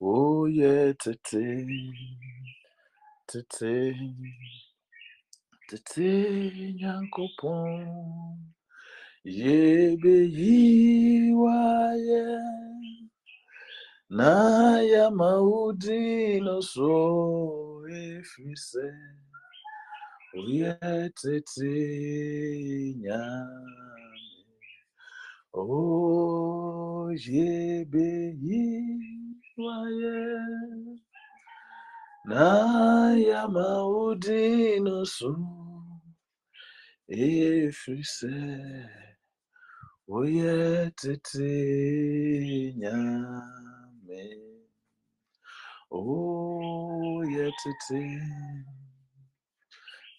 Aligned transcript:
Oh 0.00 0.46
yeah, 0.46 0.92
tete, 0.94 1.66
tete, 3.28 3.94
tete, 5.68 6.74
nyankopon. 6.80 8.38
Yebe 9.24 10.16
yiwaye. 10.38 12.26
Na 14.10 14.80
ya 14.82 15.10
maudi 15.10 16.40
no 16.42 16.60
so 16.62 17.82
efrise. 17.90 18.92
Oh 20.36 20.48
yeah, 20.48 21.08
tete, 21.20 21.74
nyame. 23.00 23.76
Oh 25.54 27.10
yebe 27.12 28.36
yiwaye. 28.42 29.25
Na 29.58 29.72
ya 33.16 33.48
maudi 33.48 34.80
no 34.80 35.04
so 35.04 35.34
efrise. 37.08 38.34
Oye 40.08 40.90
tete 40.96 42.74
nyame. 42.76 44.24
Oye 45.90 47.52
tete. 47.62 48.02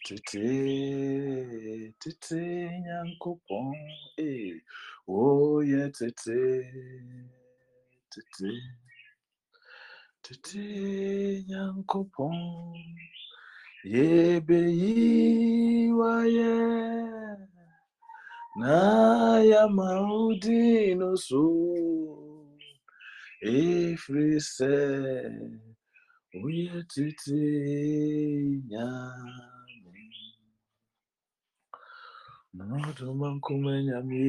Tete, 0.06 1.94
tete 2.00 2.42
nyankopon. 2.86 3.74
Eh. 4.18 4.62
Oye 5.08 5.90
tete. 5.92 6.40
Tete. 8.12 8.52
Tete 10.28 11.46
nyankopon. 11.48 12.36
Yebe 13.94 14.60
yiwaye. 14.82 16.56
na 18.58 19.38
ya 19.46 19.68
maudi 19.70 20.96
no 20.98 21.14
so 21.16 21.46
efrise 23.42 24.74
oye 26.44 26.74
tete 26.90 27.44
nyame 28.70 30.06
noduma 32.58 33.28
nkume 33.38 33.74
nyame 33.88 34.26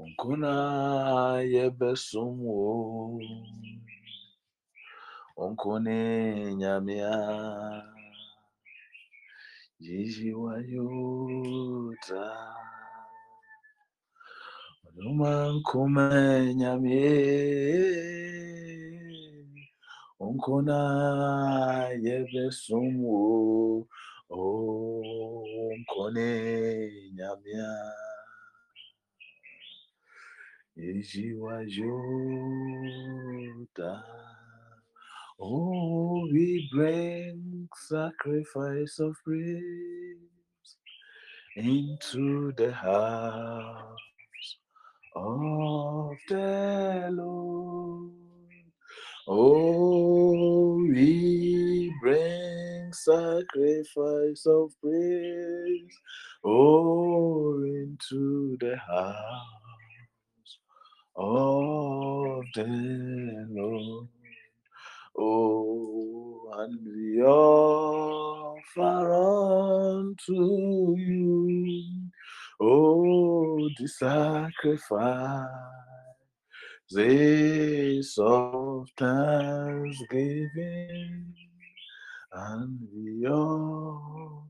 onkona 0.00 0.52
yɛbɛsom 1.52 2.34
wo 2.56 2.64
onkone 5.44 5.98
nyamea 6.60 7.14
Jiji 9.84 10.28
wayuta 10.42 12.24
Numa 14.96 15.30
nkume 15.54 16.06
nyamye 16.60 17.06
Onkona 20.24 20.78
yebesumu 22.04 23.16
oh, 24.30 25.44
Onkone 25.72 26.28
nyamya 30.80 30.94
Jiji 31.02 31.34
wayuta 31.34 31.92
Oh, 35.38 36.26
we 36.32 36.68
bring 36.72 37.68
sacrifice 37.88 38.98
of 39.00 39.14
praise 39.24 40.16
into 41.56 42.52
the 42.56 42.72
house 42.72 44.00
of 45.16 46.16
the 46.28 47.10
Lord. 47.12 48.12
Oh, 49.28 50.76
we 50.88 51.94
bring 52.02 52.92
sacrifice 52.92 54.46
of 54.46 54.72
praise 54.82 55.98
oh, 56.44 57.62
into 57.64 58.56
the 58.60 58.76
house 58.78 59.59
of 61.16 62.44
the 62.54 63.46
Lord. 63.50 64.08
Oh, 65.18 66.50
and 66.58 66.78
we 66.86 67.22
offer 67.22 69.12
unto 70.00 70.94
you, 70.96 71.84
oh, 72.60 73.68
the 73.78 73.88
sacrifice 73.88 75.46
this 76.90 78.16
of 78.18 78.88
thanksgiving, 78.98 81.34
and 82.32 82.78
we 82.94 83.26
offer 83.26 84.44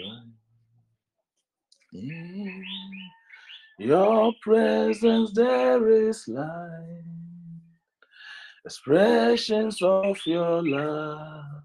In 1.93 2.63
your 3.79 4.33
presence 4.41 5.31
there 5.33 5.89
is 5.89 6.27
light, 6.27 7.03
expressions 8.65 9.81
of 9.81 10.17
your 10.25 10.63
love, 10.63 11.63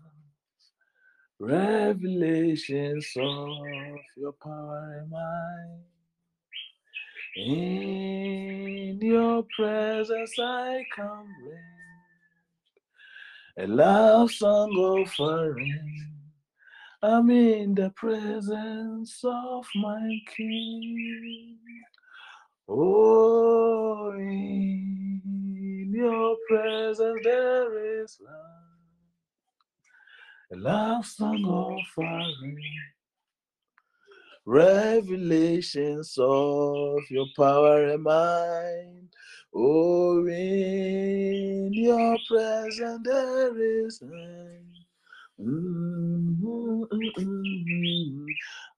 revelations 1.39 3.07
of 3.17 3.99
your 4.17 4.33
power 4.43 4.99
and 5.01 5.11
might. 5.11 5.96
In 7.37 8.99
your 8.99 9.45
presence 9.55 10.33
I 10.41 10.83
come 10.97 11.29
bring 11.43 11.59
a 13.59 13.67
love 13.67 14.31
song 14.31 14.71
offering. 14.71 16.09
I'm 17.03 17.29
in 17.29 17.75
the 17.75 17.91
presence 17.91 19.21
of 19.23 19.67
my 19.75 20.19
King. 20.35 21.59
Oh, 22.71 24.13
in 24.17 25.93
your 25.95 26.37
presence 26.49 27.21
there 27.23 28.03
is 28.03 28.19
love, 28.25 28.79
a 30.53 30.57
love 30.57 31.05
song 31.05 31.45
offering, 31.45 32.59
revelations 34.47 36.17
of 36.19 37.03
your 37.11 37.27
power 37.37 37.85
and 37.87 38.03
mind. 38.05 39.09
Oh, 39.55 40.27
in 40.27 41.73
your 41.73 42.17
presence 42.29 43.01
there 43.05 43.59
is 43.61 44.01
life. 44.03 44.67
Mm-hmm. 45.41 46.83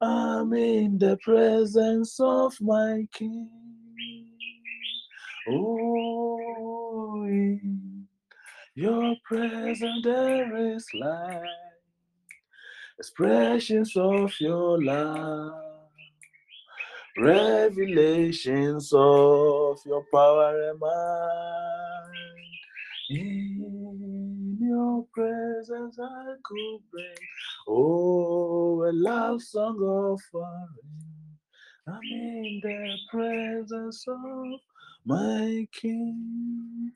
I'm 0.00 0.52
in 0.54 0.98
the 0.98 1.16
presence 1.22 2.18
of 2.20 2.60
my 2.60 3.06
King. 3.12 3.50
Oh, 5.48 7.24
in 7.26 8.06
your 8.74 9.14
presence 9.24 10.04
there 10.04 10.74
is 10.74 10.86
light, 10.94 11.42
expressions 12.98 13.96
of 13.96 14.32
your 14.40 14.82
love, 14.82 15.52
revelations 17.18 18.92
of 18.92 19.78
your 19.86 20.04
power 20.12 20.70
and 20.70 20.80
mind. 20.80 22.14
In 23.10 24.58
your 24.60 25.06
presence 25.14 25.98
I 26.00 26.34
could 26.44 26.80
bring, 26.90 27.14
oh, 27.68 28.84
a 28.84 28.92
love 28.92 29.42
song 29.42 29.78
offering. 29.78 30.68
I'm 31.86 32.00
in 32.02 32.60
the 32.62 32.96
presence 33.10 34.04
of 34.08 34.60
my 35.06 35.66
King. 35.72 36.92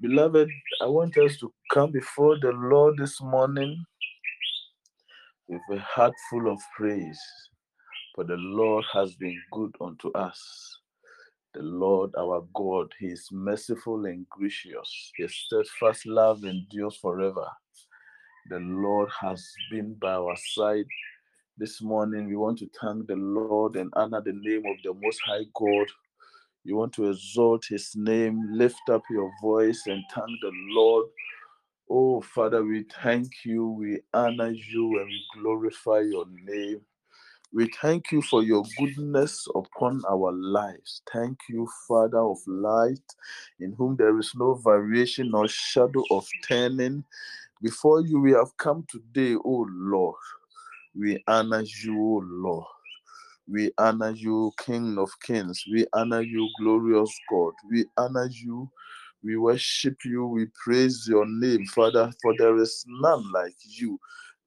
Beloved, 0.00 0.48
I 0.82 0.86
want 0.86 1.16
us 1.18 1.36
to 1.38 1.52
come 1.72 1.90
before 1.92 2.38
the 2.40 2.52
Lord 2.52 2.98
this 2.98 3.20
morning 3.20 3.84
with 5.50 5.62
a 5.72 5.80
heart 5.80 6.14
full 6.30 6.48
of 6.50 6.60
praise, 6.76 7.20
for 8.14 8.22
the 8.22 8.36
Lord 8.36 8.84
has 8.92 9.16
been 9.16 9.36
good 9.50 9.74
unto 9.80 10.12
us. 10.12 10.40
The 11.54 11.62
Lord 11.62 12.12
our 12.16 12.46
God, 12.54 12.92
He 13.00 13.06
is 13.06 13.26
merciful 13.32 14.06
and 14.06 14.28
gracious. 14.28 15.12
His 15.16 15.34
steadfast 15.34 16.06
love 16.06 16.44
endures 16.44 16.96
forever. 16.98 17.48
The 18.48 18.60
Lord 18.60 19.08
has 19.20 19.44
been 19.72 19.94
by 19.94 20.12
our 20.12 20.36
side. 20.54 20.86
This 21.58 21.82
morning, 21.82 22.28
we 22.28 22.36
want 22.36 22.58
to 22.60 22.70
thank 22.80 23.08
the 23.08 23.16
Lord 23.16 23.74
and 23.74 23.92
honor 23.96 24.22
the 24.24 24.32
name 24.32 24.62
of 24.66 24.76
the 24.84 24.94
Most 24.94 25.20
High 25.26 25.46
God. 25.54 25.88
You 26.62 26.76
want 26.76 26.92
to 26.94 27.10
exalt 27.10 27.64
His 27.68 27.90
name, 27.96 28.40
lift 28.52 28.88
up 28.88 29.02
your 29.10 29.32
voice, 29.42 29.82
and 29.86 30.04
thank 30.14 30.30
the 30.42 30.52
Lord. 30.70 31.06
Oh, 31.90 32.22
Father, 32.22 32.64
we 32.64 32.84
thank 33.02 33.30
you, 33.44 33.68
we 33.68 34.00
honor 34.14 34.50
you, 34.52 35.00
and 35.00 35.06
we 35.08 35.24
glorify 35.42 36.00
your 36.00 36.26
name. 36.44 36.82
We 37.52 37.70
thank 37.82 38.12
you 38.12 38.22
for 38.22 38.42
your 38.44 38.64
goodness 38.78 39.46
upon 39.56 40.02
our 40.10 40.32
lives. 40.32 41.02
Thank 41.12 41.38
you, 41.50 41.68
Father 41.88 42.20
of 42.20 42.38
light, 42.46 43.02
in 43.60 43.74
whom 43.78 43.96
there 43.96 44.18
is 44.20 44.32
no 44.36 44.54
variation 44.54 45.30
nor 45.32 45.48
shadow 45.48 46.04
of 46.12 46.28
turning. 46.48 47.04
Before 47.62 48.02
you, 48.02 48.20
we 48.20 48.32
have 48.32 48.56
come 48.58 48.86
today, 48.88 49.36
O 49.36 49.66
Lord. 49.70 50.16
We 50.96 51.22
honor 51.28 51.62
you, 51.84 51.96
O 52.00 52.22
Lord. 52.24 52.66
We 53.48 53.72
honor 53.78 54.10
you, 54.12 54.52
King 54.58 54.98
of 54.98 55.10
Kings. 55.22 55.64
We 55.70 55.86
honor 55.92 56.22
you, 56.22 56.48
glorious 56.60 57.14
God. 57.30 57.52
We 57.70 57.86
honor 57.98 58.28
you. 58.32 58.70
We 59.22 59.36
worship 59.36 59.96
you. 60.04 60.26
We 60.26 60.46
praise 60.64 61.06
your 61.08 61.26
name, 61.26 61.66
Father, 61.66 62.10
for 62.22 62.34
there 62.38 62.56
is 62.58 62.84
none 62.88 63.30
like 63.32 63.56
you. 63.64 63.98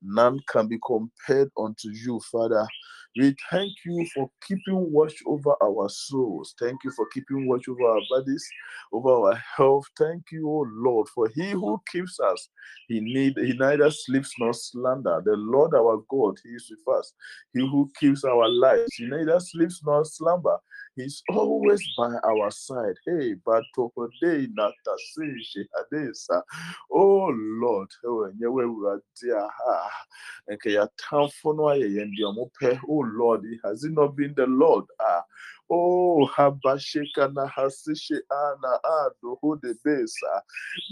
None 0.01 0.39
can 0.49 0.67
be 0.67 0.79
compared 0.85 1.49
unto 1.57 1.89
you, 1.89 2.19
Father. 2.31 2.67
We 3.15 3.35
thank 3.51 3.71
you 3.85 4.07
for 4.13 4.29
keeping 4.47 4.91
watch 4.91 5.13
over 5.27 5.53
our 5.61 5.87
souls. 5.87 6.55
Thank 6.59 6.83
you 6.83 6.91
for 6.91 7.07
keeping 7.13 7.47
watch 7.47 7.67
over 7.69 7.83
our 7.83 8.01
bodies, 8.09 8.43
over 8.91 9.09
our 9.09 9.35
health. 9.35 9.85
Thank 9.99 10.23
you, 10.31 10.49
O 10.49 10.65
Lord, 10.67 11.07
for 11.09 11.29
he 11.35 11.51
who 11.51 11.79
keeps 11.91 12.19
us, 12.19 12.49
he 12.87 12.99
need 12.99 13.37
he 13.37 13.53
neither 13.53 13.91
sleeps 13.91 14.33
nor 14.39 14.53
slumber. 14.53 15.21
The 15.23 15.35
Lord 15.35 15.75
our 15.75 16.01
God, 16.09 16.37
he 16.43 16.49
is 16.49 16.71
with 16.71 16.95
us. 16.97 17.13
He 17.53 17.59
who 17.59 17.89
keeps 17.99 18.23
our 18.23 18.49
lives, 18.49 18.95
he 18.95 19.05
neither 19.05 19.39
sleeps 19.39 19.81
nor 19.85 20.03
slumber. 20.05 20.57
He's 20.95 21.23
always 21.29 21.81
by 21.97 22.13
our 22.23 22.51
side. 22.51 22.95
Hey, 23.05 23.33
but 23.45 23.63
today 23.75 24.47
hadesa. 25.75 26.41
Oh 26.91 27.31
Lord. 27.33 27.89
Oh 32.87 33.05
Lord, 33.15 33.43
has 33.63 33.83
it 33.83 33.93
not 33.93 34.15
been 34.15 34.33
the 34.35 34.45
Lord? 34.45 34.85
Ah, 35.01 35.23
Oh, 35.69 36.25
habasheka 36.38 37.27
na 37.36 37.48
hasishe 37.48 38.15
ana 38.30 38.80
ado 38.83 39.36
hode 39.42 39.75
besa. 39.86 40.44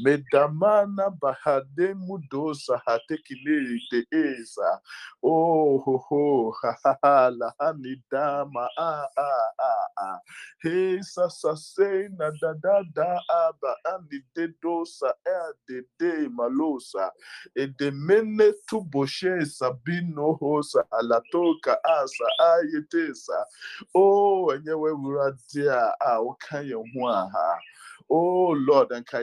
Medamana 0.05 1.09
bahade 1.11 1.95
mudosa 1.95 2.81
hatekile 2.87 3.79
de 3.91 4.05
esa. 4.11 4.81
Oh, 5.23 5.79
ho 5.79 5.97
ho, 5.97 6.51
ha 6.61 6.75
ha 6.83 6.97
ha, 7.03 7.31
la 7.31 7.53
hanidama 7.61 8.67
ah 8.77 9.07
ah 9.17 9.51
ah 9.61 9.87
ah. 9.97 10.19
Hey, 10.63 10.99
sa 11.03 11.29
sa 11.29 11.55
se 11.55 12.09
na 12.19 12.31
da 12.41 12.53
da 12.61 12.83
da 12.95 13.19
aba 13.29 13.75
ani 13.95 14.19
de 14.35 14.49
dosa 14.63 15.13
e 15.25 15.53
de 15.69 15.83
de 15.99 16.29
malosa. 16.29 17.11
E 17.55 17.67
de 17.67 17.91
mene 17.91 18.53
tu 18.69 18.81
boshe 18.81 19.45
sabino 19.47 20.37
hosa 20.41 20.83
alatoka 20.91 21.77
asa 21.85 22.25
ayetesa. 22.41 23.45
Oh, 23.95 24.53
ɛnyɛ 24.61 24.73
w'awurade 24.81 25.63
a 25.69 25.81
a 25.89 25.95
ah, 25.99 26.21
woka 26.21 26.57
yɛn 26.61 26.85
ho 26.93 27.07
a 27.07 27.29
ha 27.33 27.59
Oh 28.13 28.49
Lord, 28.57 28.91
and 28.91 29.07
when 29.09 29.21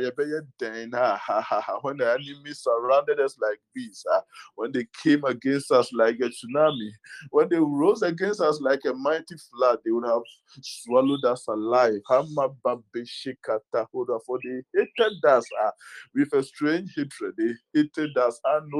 the 1.98 2.10
enemy 2.10 2.54
surrounded 2.54 3.20
us 3.20 3.36
like 3.38 3.60
bees, 3.74 4.02
when 4.54 4.72
they 4.72 4.86
came 5.02 5.24
against 5.24 5.70
us 5.70 5.92
like 5.92 6.16
a 6.20 6.30
tsunami, 6.30 6.88
when 7.30 7.50
they 7.50 7.58
rose 7.58 8.00
against 8.00 8.40
us 8.40 8.62
like 8.62 8.80
a 8.86 8.94
mighty 8.94 9.36
flood, 9.36 9.80
they 9.84 9.90
would 9.90 10.06
have 10.06 10.22
swallowed 10.62 11.22
us 11.26 11.46
alive. 11.48 12.00
For 12.08 12.24
they 14.42 14.62
hated 14.74 15.24
us 15.26 15.44
with 16.14 16.32
a 16.32 16.42
strange 16.42 16.94
hatred. 16.96 17.34
They 17.36 17.52
hated 17.74 18.16
us, 18.16 18.40
and 18.46 18.72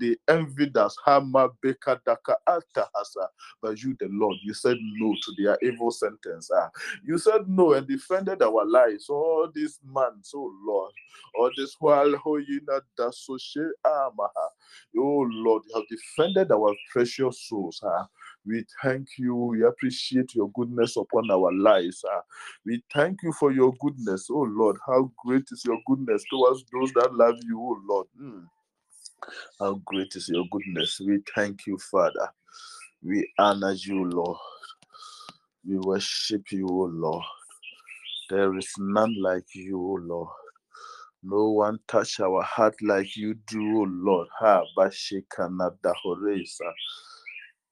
they 0.00 0.16
envied 0.28 0.76
us. 0.76 0.96
But 3.60 3.82
you, 3.82 3.96
the 3.98 4.08
Lord, 4.10 4.36
you 4.44 4.54
said 4.54 4.76
no 4.80 5.12
to 5.12 5.32
their 5.42 5.58
evil 5.60 5.90
sentence. 5.90 6.50
You 7.04 7.18
said 7.18 7.48
no 7.48 7.72
and 7.72 7.88
defended 7.88 8.42
our 8.44 8.66
lives 8.66 9.08
all 9.10 9.50
these 9.54 9.80
months, 9.84 10.32
oh 10.36 10.52
Lord. 10.66 10.92
All 11.38 11.50
this 11.56 11.76
while, 11.80 12.14
oh 12.26 12.38
you 12.38 12.60
not 12.68 12.84
that 12.98 13.14
so 13.14 13.38
amaha. 13.86 14.48
Oh 14.98 15.26
Lord, 15.30 15.64
you 15.68 15.76
have 15.76 15.88
defended 15.90 16.52
our 16.52 16.74
precious 16.92 17.48
souls. 17.48 17.80
Huh? 17.84 18.06
We 18.46 18.64
thank 18.82 19.08
you. 19.18 19.34
We 19.36 19.64
appreciate 19.64 20.34
your 20.34 20.50
goodness 20.54 20.96
upon 20.96 21.30
our 21.30 21.52
lives. 21.52 22.04
Uh. 22.04 22.20
We 22.66 22.82
thank 22.94 23.22
you 23.24 23.32
for 23.32 23.52
your 23.52 23.74
goodness, 23.80 24.28
oh 24.30 24.46
Lord. 24.50 24.76
How 24.86 25.10
great 25.24 25.44
is 25.52 25.64
your 25.66 25.78
goodness 25.86 26.24
towards 26.30 26.64
those 26.72 26.92
that 26.94 27.14
love 27.14 27.36
you, 27.44 27.60
oh 27.60 27.80
Lord. 27.88 28.08
Mm. 28.22 28.46
How 29.60 29.80
great 29.86 30.14
is 30.16 30.28
your 30.28 30.44
goodness. 30.52 31.00
We 31.00 31.20
thank 31.34 31.66
you, 31.66 31.78
Father. 31.78 32.30
We 33.02 33.28
honor 33.38 33.72
you, 33.72 34.04
Lord. 34.10 34.38
We 35.66 35.78
worship 35.78 36.52
you, 36.52 36.68
O 36.68 36.90
Lord. 36.92 37.24
There 38.30 38.56
is 38.56 38.70
none 38.78 39.14
like 39.20 39.54
you, 39.54 39.98
Lord. 40.02 40.28
No 41.22 41.50
one 41.50 41.78
touch 41.88 42.20
our 42.20 42.42
heart 42.42 42.74
like 42.80 43.16
you 43.16 43.34
do, 43.46 43.84
Lord. 43.86 44.28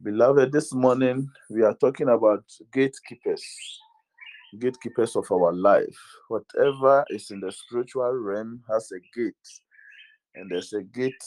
Beloved, 0.03 0.53
this 0.53 0.75
morning 0.75 1.29
we 1.49 1.63
are 1.63 1.75
talking 1.75 2.09
about 2.09 2.45
gatekeepers, 2.73 3.45
gatekeepers 4.59 5.17
of 5.17 5.31
our 5.31 5.53
life. 5.55 5.97
Whatever 6.29 7.05
is 7.09 7.31
in 7.31 7.41
the 7.41 7.53
spiritual 7.53 8.13
realm 8.13 8.63
has 8.71 8.91
a 8.93 9.01
gate, 9.19 9.35
and 10.35 10.51
there's 10.51 10.75
a 10.75 10.83
gate. 10.83 11.25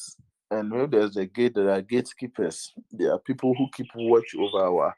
And 0.51 0.71
when 0.71 0.91
there's 0.91 1.17
a 1.17 1.25
gate, 1.25 1.55
there 1.55 1.71
are 1.71 1.81
gatekeepers. 1.81 2.73
There 2.91 3.11
are 3.11 3.19
people 3.19 3.55
who 3.57 3.67
keep 3.73 3.87
watch 3.95 4.35
over 4.37 4.65
our 4.65 4.95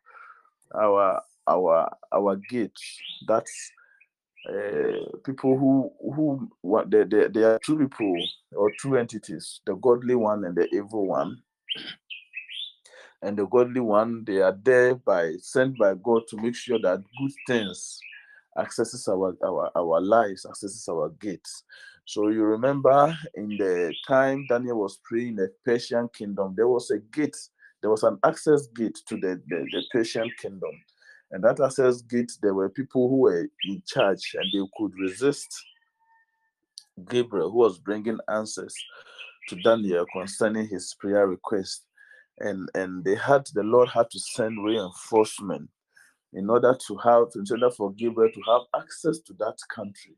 our 0.75 1.21
our 1.47 1.89
our 2.12 2.35
gates. 2.50 3.00
That's 3.27 3.71
uh, 4.47 5.17
people 5.25 5.57
who 5.57 5.91
who 6.13 6.49
what 6.61 6.89
they, 6.89 7.03
they, 7.03 7.27
they 7.27 7.44
are 7.44 7.59
two 7.59 7.77
people 7.77 8.15
or 8.55 8.71
two 8.81 8.97
entities 8.97 9.61
the 9.66 9.75
godly 9.75 10.16
one 10.16 10.45
and 10.45 10.56
the 10.56 10.68
evil 10.73 11.06
one. 11.07 11.37
And 13.23 13.37
the 13.37 13.45
godly 13.47 13.81
one 13.81 14.23
they 14.25 14.42
are 14.42 14.57
there 14.63 14.95
by 14.95 15.33
sent 15.42 15.77
by 15.77 15.95
god 15.95 16.23
to 16.30 16.37
make 16.37 16.56
sure 16.56 16.80
that 16.80 17.04
good 17.19 17.31
things 17.45 17.99
accesses 18.57 19.07
our 19.07 19.35
our, 19.44 19.71
our 19.75 19.99
lives 20.01 20.45
accesses 20.45 20.87
our 20.87 21.09
gates. 21.19 21.63
So 22.06 22.30
you 22.30 22.44
remember 22.44 23.18
in 23.35 23.49
the 23.57 23.94
time 24.07 24.45
daniel 24.47 24.80
was 24.80 24.99
praying 25.04 25.30
in 25.30 25.35
the 25.35 25.51
persian 25.66 26.07
kingdom 26.13 26.54
there 26.56 26.69
was 26.69 26.89
a 26.92 26.99
gate 26.99 27.35
there 27.81 27.92
was 27.92 28.04
an 28.04 28.18
access 28.23 28.68
gate 28.68 28.97
to 29.07 29.18
the, 29.18 29.42
the, 29.47 29.68
the 29.71 29.83
persian 29.92 30.31
kingdom 30.42 30.71
and 31.31 31.44
that 31.44 31.60
access 31.60 32.02
gate, 32.02 32.31
there 32.42 32.54
were 32.54 32.69
people 32.69 33.10
who 33.10 33.18
were 33.18 33.48
in 33.66 33.81
charge 33.86 34.36
and 34.36 34.46
they 34.54 34.66
could 34.78 34.94
resist 34.98 35.48
Gabriel, 37.10 37.52
who 37.52 37.57
was 37.57 37.78
bringing 37.78 38.18
answers 38.30 38.74
to 39.50 39.56
Daniel 39.57 40.06
concerning 40.14 40.68
his 40.68 40.96
prayer 41.00 41.28
request. 41.28 41.86
And, 42.40 42.69
and 42.76 43.04
they 43.04 43.16
had 43.16 43.48
the 43.54 43.64
Lord 43.64 43.90
had 43.90 44.10
to 44.12 44.19
send 44.19 44.64
reinforcement 44.64 45.69
in 46.34 46.50
order 46.50 46.78
to 46.88 46.98
have 46.98 47.28
in 47.36 47.46
order 47.50 47.72
for 47.72 47.92
Gabriel 47.94 48.31
to 48.31 48.42
have 48.48 48.81
access 48.81 49.19
to 49.19 49.34
that 49.34 49.57
country. 49.74 50.16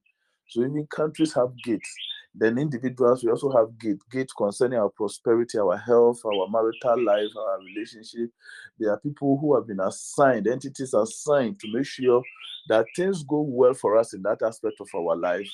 So 0.49 0.61
even 0.61 0.87
countries 0.87 1.33
have 1.33 1.53
gates. 1.63 1.89
Then 2.35 2.57
individuals, 2.57 3.23
we 3.23 3.31
also 3.31 3.51
have 3.51 3.77
gate, 3.79 4.01
gate 4.11 4.29
concerning 4.37 4.79
our 4.79 4.89
prosperity, 4.89 5.57
our 5.57 5.77
health, 5.77 6.21
our 6.25 6.47
marital 6.47 7.03
life, 7.03 7.31
our 7.35 7.59
relationship. 7.59 8.29
There 8.77 8.91
are 8.91 8.99
people 8.99 9.37
who 9.39 9.55
have 9.55 9.67
been 9.67 9.79
assigned, 9.79 10.47
entities 10.47 10.93
assigned 10.93 11.59
to 11.59 11.67
make 11.73 11.87
sure 11.87 12.21
that 12.69 12.85
things 12.95 13.23
go 13.23 13.41
well 13.41 13.73
for 13.73 13.97
us 13.97 14.13
in 14.13 14.21
that 14.23 14.41
aspect 14.43 14.75
of 14.79 14.87
our 14.95 15.15
life. 15.15 15.49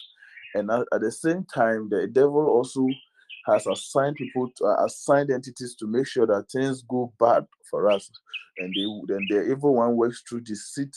And 0.54 0.70
at, 0.70 0.86
at 0.94 1.02
the 1.02 1.12
same 1.12 1.46
time, 1.46 1.88
the 1.90 2.08
devil 2.08 2.46
also 2.46 2.88
has 3.48 3.66
assigned 3.68 4.18
people 4.18 4.50
to 4.58 4.66
uh, 4.66 4.86
assigned 4.86 5.32
entities 5.32 5.76
to 5.76 5.88
make 5.88 6.08
sure 6.08 6.28
that 6.28 6.52
things 6.52 6.82
go 6.82 7.14
bad 7.20 7.46
for 7.70 7.90
us. 7.90 8.10
And 8.58 8.74
they 8.74 9.14
then 9.14 9.26
the 9.30 9.52
evil 9.52 9.76
one 9.76 9.96
works 9.96 10.24
through 10.28 10.42
deceit 10.42 10.96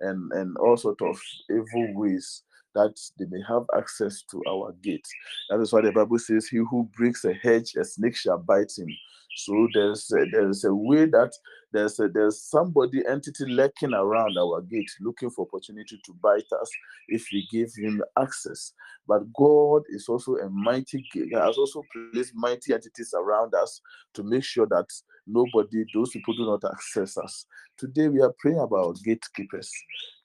and, 0.00 0.32
and 0.32 0.56
all 0.56 0.76
sort 0.76 1.00
of 1.02 1.20
evil 1.50 1.94
ways 1.94 2.42
that 2.74 2.98
they 3.18 3.26
may 3.26 3.42
have 3.48 3.64
access 3.76 4.22
to 4.30 4.42
our 4.48 4.72
gates. 4.82 5.10
That 5.48 5.60
is 5.60 5.72
why 5.72 5.82
the 5.82 5.92
Bible 5.92 6.18
says, 6.18 6.48
He 6.48 6.58
who 6.58 6.88
breaks 6.96 7.24
a 7.24 7.34
hedge, 7.34 7.74
a 7.76 7.84
snake 7.84 8.16
shall 8.16 8.38
bite 8.38 8.72
him. 8.76 8.88
So 9.36 9.68
there's 9.74 10.10
a, 10.12 10.24
there's 10.30 10.64
a 10.64 10.74
way 10.74 11.06
that 11.06 11.32
there's 11.72 11.98
a, 12.00 12.08
there's 12.08 12.42
somebody 12.42 13.02
entity 13.08 13.44
lurking 13.46 13.94
around 13.94 14.36
our 14.36 14.60
gate 14.62 14.90
looking 15.00 15.30
for 15.30 15.46
opportunity 15.46 16.00
to 16.04 16.12
bite 16.22 16.50
us 16.60 16.70
if 17.08 17.26
we 17.32 17.46
give 17.50 17.70
him 17.76 18.02
access. 18.18 18.72
But 19.06 19.32
God 19.32 19.82
is 19.88 20.08
also 20.08 20.36
a 20.36 20.48
mighty 20.50 21.04
has 21.32 21.58
also 21.58 21.82
placed 22.12 22.34
mighty 22.34 22.72
entities 22.72 23.14
around 23.16 23.54
us 23.54 23.80
to 24.14 24.22
make 24.22 24.44
sure 24.44 24.66
that 24.66 24.86
nobody, 25.26 25.84
those 25.94 26.10
people 26.10 26.34
do 26.34 26.46
not 26.46 26.64
access 26.64 27.16
us. 27.16 27.46
Today 27.76 28.08
we 28.08 28.20
are 28.20 28.34
praying 28.38 28.58
about 28.58 28.98
gatekeepers, 29.04 29.70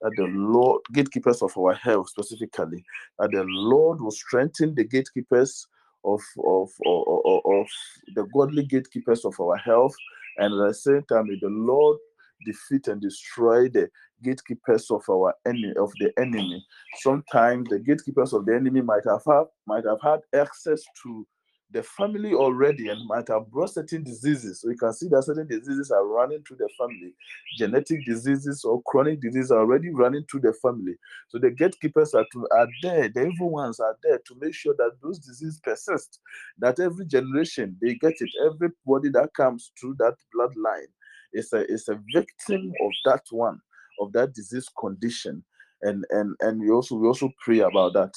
that 0.02 0.12
the 0.18 0.26
Lord, 0.26 0.82
gatekeepers 0.94 1.42
of 1.42 1.58
our 1.58 1.74
health 1.74 2.10
specifically, 2.10 2.84
that 3.20 3.32
the 3.32 3.46
Lord 3.48 4.02
will 4.02 4.12
strengthen 4.12 4.76
the 4.76 4.84
gatekeepers 4.84 5.68
of, 6.04 6.22
of, 6.44 6.70
of, 6.86 7.42
of, 7.46 7.68
the 8.16 8.26
godly 8.34 8.64
gatekeepers 8.64 9.26
of 9.26 9.40
our 9.40 9.58
health. 9.58 9.96
And 10.38 10.54
at 10.54 10.68
the 10.68 10.74
same 10.74 11.04
time, 11.04 11.28
may 11.28 11.38
the 11.42 11.50
Lord 11.50 11.98
defeat 12.46 12.88
and 12.88 13.02
destroy 13.02 13.70
the 13.70 13.90
gatekeepers 14.24 14.92
of 14.92 15.04
our 15.10 15.34
enemy 15.46 15.74
of 15.78 15.92
the 16.00 16.12
enemy. 16.20 16.66
Sometimes 16.98 17.70
the 17.70 17.80
gatekeepers 17.80 18.34
of 18.34 18.46
the 18.46 18.56
enemy 18.56 18.82
might 18.82 19.04
have, 19.06 19.24
have 19.28 19.48
might 19.66 19.86
have 19.86 20.02
had 20.02 20.20
access 20.34 20.84
to 21.04 21.26
the 21.72 21.84
family 21.84 22.34
already 22.34 22.90
and 22.90 23.06
might 23.08 23.28
have 23.28 23.50
brought 23.52 23.72
certain 23.72 24.04
diseases. 24.04 24.64
You 24.68 24.78
can 24.78 24.94
see 24.94 25.08
that 25.10 25.24
certain 25.24 25.48
diseases 25.48 25.92
are 25.92 26.06
running 26.06 26.44
through 26.44 26.58
the 26.58 26.70
family. 26.78 27.14
Genetic 27.58 28.06
diseases 28.06 28.64
or 28.64 28.82
chronic 28.84 29.20
diseases 29.20 29.52
are 29.52 29.60
already 29.60 29.90
running 29.90 30.24
through 30.30 30.42
the 30.42 30.54
family. 30.62 30.96
So 31.28 31.40
the 31.40 31.52
gatekeepers 31.52 32.14
are, 32.14 32.26
to, 32.32 32.48
are 32.52 32.68
there, 32.82 33.10
the 33.10 33.26
evil 33.28 33.50
ones 33.50 33.80
are 33.80 33.98
there 34.04 34.20
to 34.20 34.36
make 34.40 34.54
sure 34.54 34.76
that 34.78 34.92
those 35.02 35.20
diseases 35.20 35.60
persist, 35.64 36.20
that 36.60 36.80
every 36.80 37.06
generation 37.06 37.76
they 37.82 37.96
get 37.96 38.14
it, 38.20 38.30
everybody 38.46 39.10
that 39.10 39.32
comes 39.36 39.72
through 39.80 39.96
that 40.00 40.16
bloodline 40.36 40.92
is 41.34 41.52
a, 41.52 41.70
is 41.70 41.90
a 41.90 42.00
victim 42.14 42.72
of 42.82 42.92
that 43.06 43.24
one, 43.32 43.60
of 44.00 44.14
that 44.14 44.34
disease 44.34 44.68
condition. 44.80 45.44
And, 45.82 46.06
and 46.10 46.36
and 46.40 46.62
we 46.62 46.72
also 46.72 46.96
we 46.96 47.06
also 47.06 47.30
pray 47.44 47.60
about 47.60 47.94
that. 47.94 48.12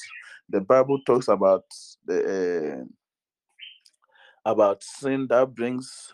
The 0.47 0.61
Bible 0.61 1.01
talks 1.05 1.27
about 1.27 1.65
the 2.05 2.79
uh, 2.79 2.85
about 4.51 4.83
sin 4.83 5.27
that 5.29 5.53
brings 5.53 6.13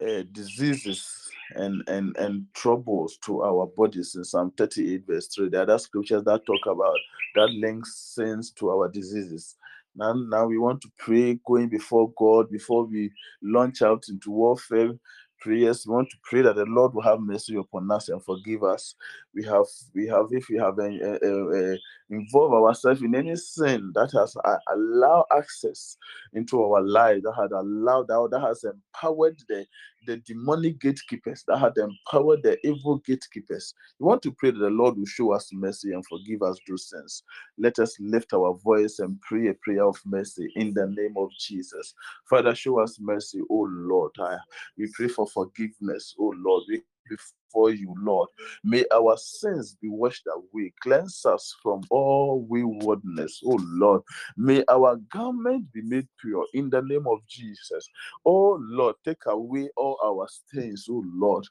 uh, 0.00 0.22
diseases 0.32 1.28
and, 1.54 1.82
and, 1.88 2.16
and 2.16 2.46
troubles 2.54 3.18
to 3.24 3.42
our 3.42 3.66
bodies 3.66 4.14
in 4.14 4.24
Psalm 4.24 4.52
38, 4.56 5.06
verse 5.06 5.28
3. 5.28 5.48
There 5.48 5.60
are 5.60 5.64
other 5.64 5.78
scriptures 5.78 6.24
that 6.24 6.46
talk 6.46 6.66
about 6.66 6.96
that 7.34 7.50
links 7.50 7.94
sins 8.14 8.50
to 8.52 8.70
our 8.70 8.88
diseases. 8.88 9.56
Now, 9.96 10.12
now 10.12 10.46
we 10.46 10.58
want 10.58 10.80
to 10.82 10.90
pray 10.98 11.38
going 11.46 11.68
before 11.68 12.12
God 12.16 12.50
before 12.50 12.84
we 12.84 13.10
launch 13.42 13.82
out 13.82 14.04
into 14.08 14.30
warfare 14.30 14.92
prayers. 15.40 15.86
We 15.86 15.94
want 15.94 16.10
to 16.10 16.16
pray 16.22 16.42
that 16.42 16.56
the 16.56 16.66
Lord 16.66 16.94
will 16.94 17.02
have 17.02 17.20
mercy 17.20 17.56
upon 17.56 17.90
us 17.90 18.08
and 18.08 18.22
forgive 18.24 18.62
us. 18.62 18.94
We 19.38 19.44
have, 19.46 19.66
we 19.94 20.08
have, 20.08 20.26
if 20.32 20.48
we 20.50 20.58
have 20.58 20.78
uh, 20.80 20.84
uh, 20.84 21.46
uh, 21.74 21.76
involved 22.10 22.54
ourselves 22.56 23.02
in 23.02 23.14
any 23.16 23.36
sin 23.36 23.92
that 23.94 24.10
has 24.14 24.36
uh, 24.44 24.58
allowed 24.74 25.26
access 25.36 25.96
into 26.34 26.62
our 26.64 26.82
life, 26.82 27.22
that 27.24 27.34
had 27.40 27.52
allowed 27.52 28.08
that, 28.08 28.28
that 28.32 28.42
has 28.42 28.64
empowered 28.64 29.40
the 29.48 29.66
the 30.06 30.18
demonic 30.18 30.80
gatekeepers 30.80 31.44
that 31.48 31.58
had 31.58 31.74
empowered 31.78 32.42
the 32.42 32.58
evil 32.66 32.98
gatekeepers. 33.06 33.74
We 34.00 34.06
want 34.06 34.22
to 34.22 34.32
pray 34.32 34.52
that 34.52 34.58
the 34.58 34.70
Lord 34.70 34.96
will 34.98 35.06
show 35.06 35.32
us 35.34 35.50
mercy 35.52 35.92
and 35.92 36.04
forgive 36.06 36.42
us 36.42 36.58
those 36.68 36.90
sins. 36.90 37.22
Let 37.58 37.78
us 37.80 37.96
lift 38.00 38.34
our 38.34 38.54
voice 38.64 39.00
and 39.00 39.20
pray 39.22 39.48
a 39.48 39.54
prayer 39.54 39.84
of 39.84 40.00
mercy 40.06 40.52
in 40.56 40.74
the 40.74 40.86
name 40.88 41.14
of 41.18 41.30
Jesus. 41.38 41.94
Father, 42.30 42.54
show 42.54 42.80
us 42.80 42.98
mercy, 43.00 43.40
oh 43.50 43.68
Lord. 43.70 44.12
We 44.78 44.90
pray 44.94 45.08
for 45.08 45.26
forgiveness, 45.28 46.14
oh 46.20 46.34
Lord. 46.38 46.64
We 46.68 46.82
before 47.48 47.70
you, 47.72 47.94
Lord. 48.00 48.28
May 48.64 48.84
our 48.94 49.16
sins 49.18 49.76
be 49.80 49.88
washed 49.88 50.26
away. 50.34 50.72
Cleanse 50.82 51.24
us 51.26 51.56
from 51.62 51.82
all 51.90 52.46
waywardness, 52.48 53.40
oh 53.46 53.58
Lord. 53.62 54.02
May 54.36 54.64
our 54.68 54.96
garment 55.12 55.72
be 55.72 55.82
made 55.82 56.08
pure 56.20 56.46
in 56.54 56.70
the 56.70 56.82
name 56.82 57.06
of 57.08 57.20
Jesus. 57.28 57.88
Oh 58.26 58.58
Lord, 58.62 58.96
take 59.04 59.26
away 59.26 59.70
all 59.76 59.98
our 60.04 60.28
stains, 60.28 60.86
oh 60.90 61.04
Lord. 61.14 61.46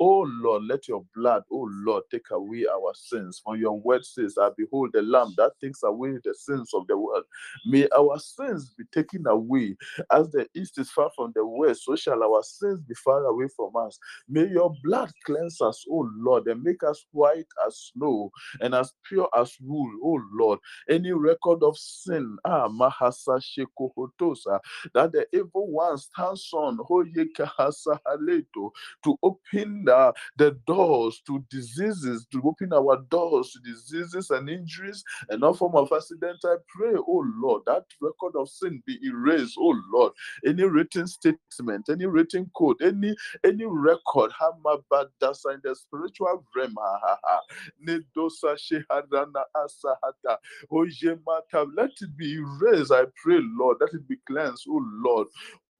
Oh 0.00 0.26
Lord, 0.28 0.64
let 0.64 0.88
your 0.88 1.04
blood, 1.14 1.44
oh 1.52 1.68
Lord, 1.72 2.04
take 2.10 2.30
away 2.32 2.66
our 2.72 2.92
sins. 2.94 3.40
For 3.44 3.56
your 3.56 3.78
word 3.80 4.04
says, 4.06 4.36
I 4.40 4.50
behold 4.56 4.90
the 4.94 5.02
Lamb 5.02 5.34
that 5.38 5.52
takes 5.62 5.82
away 5.84 6.18
the 6.24 6.34
sins 6.34 6.72
of 6.74 6.86
the 6.88 6.98
world. 6.98 7.24
May 7.66 7.88
our 7.96 8.18
sins 8.20 8.74
be 8.78 8.84
taken 8.92 9.26
away 9.28 9.76
as 10.12 10.30
the 10.32 10.48
east 10.54 10.78
is 10.78 10.90
far 10.90 11.10
from 11.16 11.32
the 11.34 11.46
west, 11.46 11.84
so 11.84 11.96
shall 11.96 12.22
our 12.22 12.42
sins 12.42 12.80
be 12.86 12.94
far 12.94 13.24
away 13.26 13.46
from 13.56 13.72
us. 13.76 13.98
May 14.28 14.46
your 14.48 14.74
blood 14.82 15.10
cleanse 15.24 15.60
us, 15.60 15.84
O 15.90 16.08
Lord, 16.16 16.46
and 16.48 16.62
make 16.62 16.82
us 16.82 17.04
white 17.12 17.46
as 17.66 17.92
snow 17.94 18.30
and 18.60 18.74
as 18.74 18.92
pure 19.08 19.28
as 19.36 19.54
wool, 19.60 19.90
O 20.02 20.20
Lord. 20.32 20.58
Any 20.88 21.12
record 21.12 21.62
of 21.62 21.76
sin, 21.78 22.36
ah, 22.44 22.68
Mahasa 22.68 23.40
Shekohotosa, 23.40 24.60
that 24.94 25.12
the 25.12 25.26
evil 25.32 25.70
one 25.70 25.98
stands 25.98 26.50
on, 26.52 26.78
to 29.04 29.18
open 29.22 29.84
the, 29.84 30.12
the 30.36 30.58
doors 30.66 31.22
to 31.26 31.44
diseases, 31.50 32.26
to 32.32 32.42
open 32.44 32.72
our 32.72 33.02
doors 33.10 33.52
to 33.52 33.60
diseases 33.60 34.30
and 34.30 34.48
injuries 34.48 35.02
and 35.28 35.42
all 35.44 35.54
form 35.54 35.74
of 35.76 35.92
accident. 35.92 36.38
I 36.44 36.56
pray, 36.68 36.94
oh 36.96 37.24
Lord, 37.36 37.62
that 37.66 37.84
record 38.00 38.34
of 38.36 38.48
sin 38.48 38.82
be 38.86 38.98
erased, 39.04 39.56
oh 39.58 39.74
Lord. 39.92 40.12
Any 40.46 40.64
written 40.64 41.01
statement, 41.06 41.88
any 41.90 42.06
written 42.06 42.50
code, 42.56 42.76
any 42.82 43.14
any 43.44 43.64
record, 43.66 44.32
Hamabadasa 44.40 45.54
in 45.54 45.60
the 45.64 45.74
spiritual 45.74 46.44
realm, 46.56 46.74
Nedosa 47.86 48.56
Shehadana 48.56 49.44
Asahata, 49.56 50.36
Ojemata, 50.72 51.66
let 51.76 51.90
it 52.00 52.16
be 52.16 52.34
erased, 52.36 52.92
I 52.92 53.04
pray, 53.22 53.38
Lord, 53.58 53.78
let 53.80 53.94
it 53.94 54.08
be 54.08 54.16
cleansed, 54.26 54.66
oh 54.68 54.82
Lord. 55.04 55.28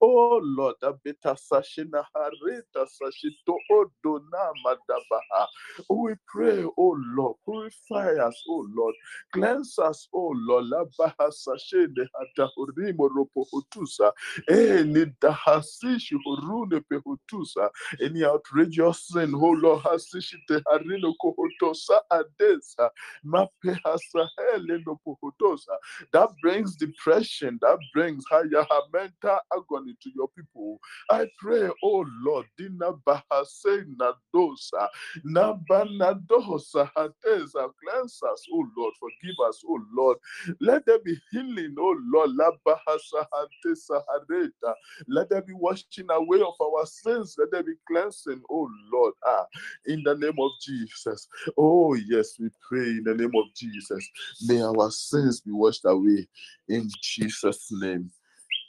Oh 0.03 0.41
Lord, 0.43 0.77
abeta 0.83 1.35
sashina 1.37 2.05
harita 2.15 2.87
sashito 2.87 3.55
odona 3.71 4.53
madabaha. 4.65 5.47
We 5.89 6.15
pray, 6.27 6.65
oh 6.77 6.97
Lord, 7.17 7.37
purify 7.45 8.13
us, 8.27 8.43
oh 8.49 8.67
Lord, 8.75 8.95
cleanse 9.33 9.79
us, 9.79 10.09
oh 10.13 10.33
Lord. 10.37 10.65
Labaha 10.65 11.31
sashene 11.31 12.07
hata 12.13 12.49
hurimo 12.57 13.09
ropo 13.09 13.47
hutusa. 13.53 14.13
Eh, 14.49 14.85
nidahasishi 14.85 16.17
hurune 16.25 16.81
pehutusa. 16.81 17.71
Any 18.03 18.25
outrageous 18.25 19.07
sin, 19.09 19.33
oh 19.35 19.51
Lord, 19.51 19.83
hasishite 19.83 20.61
harino 20.67 21.15
kohotosa 21.23 22.01
adesa. 22.11 22.91
Mapehasa 23.25 24.29
hele 24.37 24.83
no 24.87 24.99
pohotosa. 25.07 25.73
That 26.13 26.29
brings 26.41 26.77
depression, 26.77 27.59
that 27.61 27.79
brings 27.93 28.25
higher 28.31 28.65
mental 28.93 29.39
agony 29.55 29.92
to 30.01 30.11
your 30.15 30.29
people. 30.29 30.79
I 31.09 31.27
pray, 31.39 31.69
oh 31.83 32.05
Lord, 32.23 32.47
Dina 32.57 32.93
Bahase 33.07 33.85
Nadosa, 33.97 34.87
Nabanadosa 35.25 36.89
Hateza, 36.97 37.69
cleanse 37.83 38.21
us, 38.23 38.45
oh 38.53 38.65
Lord, 38.77 38.93
forgive 38.99 39.35
us, 39.47 39.63
oh 39.67 39.79
Lord. 39.93 40.17
Let 40.61 40.85
there 40.85 40.99
be 40.99 41.17
healing, 41.31 41.75
oh 41.79 41.97
Lord, 42.13 42.31
La 42.33 42.51
Bahasa 42.67 43.25
Hatesa 43.33 44.01
Hareta. 44.09 44.73
Let 45.07 45.29
there 45.29 45.43
be 45.43 45.53
washing 45.53 46.07
away 46.11 46.41
of 46.41 46.55
our 46.61 46.85
sins, 46.87 47.35
let 47.39 47.51
there 47.51 47.63
be 47.63 47.75
cleansing, 47.87 48.41
oh 48.49 48.69
Lord, 48.91 49.13
ah, 49.25 49.45
in 49.85 50.03
the 50.03 50.15
name 50.15 50.39
of 50.39 50.51
Jesus. 50.61 51.27
Oh, 51.57 51.95
yes, 51.95 52.35
we 52.39 52.49
pray 52.67 52.89
in 52.89 53.03
the 53.05 53.15
name 53.15 53.33
of 53.35 53.45
Jesus. 53.55 54.09
May 54.47 54.61
our 54.61 54.91
sins 54.91 55.41
be 55.41 55.51
washed 55.51 55.85
away 55.85 56.27
in 56.69 56.89
Jesus' 57.03 57.69
name. 57.71 58.11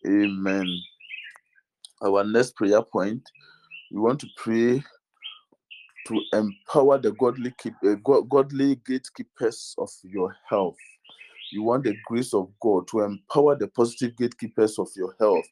Amen 0.07 0.69
our 2.03 2.25
next 2.25 2.57
prayer 2.57 2.83
point, 2.83 3.29
we 3.91 4.01
want 4.01 4.21
to 4.21 4.27
pray 4.37 4.83
to 6.07 6.21
empower 6.33 6.99
the 6.99 7.13
godly 7.13 7.53
keep, 7.59 7.75
uh, 7.85 7.95
godly 7.95 8.77
gatekeepers 8.87 9.75
of 9.79 9.91
your 10.03 10.35
health. 10.49 10.77
You 11.53 11.63
want 11.63 11.85
the 11.85 11.95
grace 12.07 12.35
of 12.35 12.49
God 12.61 12.89
to 12.89 13.01
empower 13.01 13.57
the 13.57 13.69
positive 13.69 14.17
gatekeepers 14.17 14.79
of 14.79 14.89
your 14.97 15.15
health, 15.21 15.45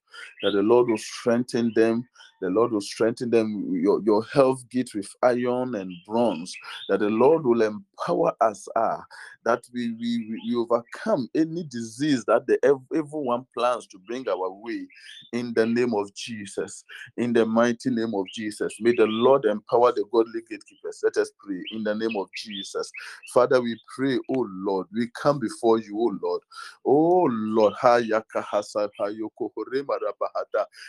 that 0.42 0.50
the 0.52 0.62
Lord 0.62 0.88
will 0.88 0.99
strengthen 0.99 1.72
them 1.75 2.06
The 2.42 2.50
Lord 2.50 2.72
will 2.72 2.82
strengthen 2.82 3.30
them, 3.30 3.70
your, 3.72 4.02
your 4.04 4.25
health 4.25 4.68
gate 4.70 4.90
with 4.94 5.08
iron 5.22 5.76
and 5.76 5.92
bronze, 6.06 6.54
that 6.90 7.00
the 7.00 7.11
Lord 7.11 7.46
will 7.46 7.62
empower 7.62 8.34
us 8.42 8.68
uh, 8.76 8.99
that 9.46 9.64
we, 9.75 9.92
we, 9.92 10.40
we 10.46 10.56
overcome 10.56 11.28
any 11.34 11.64
disease 11.64 12.25
that 12.26 12.46
the 12.46 12.58
evil 12.94 13.25
one 13.25 13.46
plans 13.56 13.87
to 13.88 13.99
bring 14.06 14.28
our 14.28 14.50
way 14.50 14.87
in 15.32 15.54
the 15.54 15.66
name 15.66 15.94
of 15.94 16.14
Jesus. 16.14 16.84
In 17.16 17.32
the 17.32 17.46
mighty 17.46 17.90
name 17.90 18.14
of 18.14 18.26
Jesus. 18.34 18.75
May 18.80 18.94
the 18.96 19.06
Lord 19.06 19.46
empower 19.46 19.92
the 19.92 20.04
godly 20.12 20.42
gatekeepers. 20.49 21.00
Let 21.04 21.16
us 21.18 21.30
pray 21.44 21.62
in 21.72 21.84
the 21.84 21.94
name 21.94 22.16
of 22.16 22.28
Jesus. 22.37 22.92
Father, 23.32 23.61
we 23.62 23.80
pray, 23.96 24.18
oh 24.30 24.46
Lord, 24.50 24.88
we 24.92 25.08
come 25.20 25.40
before 25.40 25.78
you, 25.78 25.99
oh 25.99 26.18
Lord. 26.22 26.42
Oh 26.87 27.28
Lord, 27.30 27.75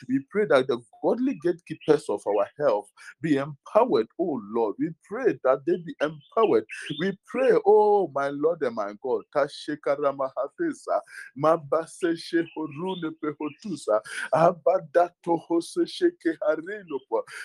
we 0.09 0.19
pray 0.31 0.45
that 0.45 0.67
the 0.67 0.81
godly 1.03 1.35
gatekeepers 1.43 2.05
of 2.09 2.23
our 2.27 2.47
health 2.59 2.91
be 3.21 3.37
empowered, 3.37 4.07
oh 4.19 4.41
Lord. 4.55 4.75
We 4.79 4.91
pray 5.09 5.39
that 5.45 5.61
they 5.67 5.77
be 5.77 5.95
empowered. 6.01 6.65
We 6.99 7.17
pray, 7.27 7.51
oh 7.65 8.11
my 8.15 8.29
Lord 8.29 8.63
and 8.63 8.75
my 8.75 8.93
God. 9.03 9.23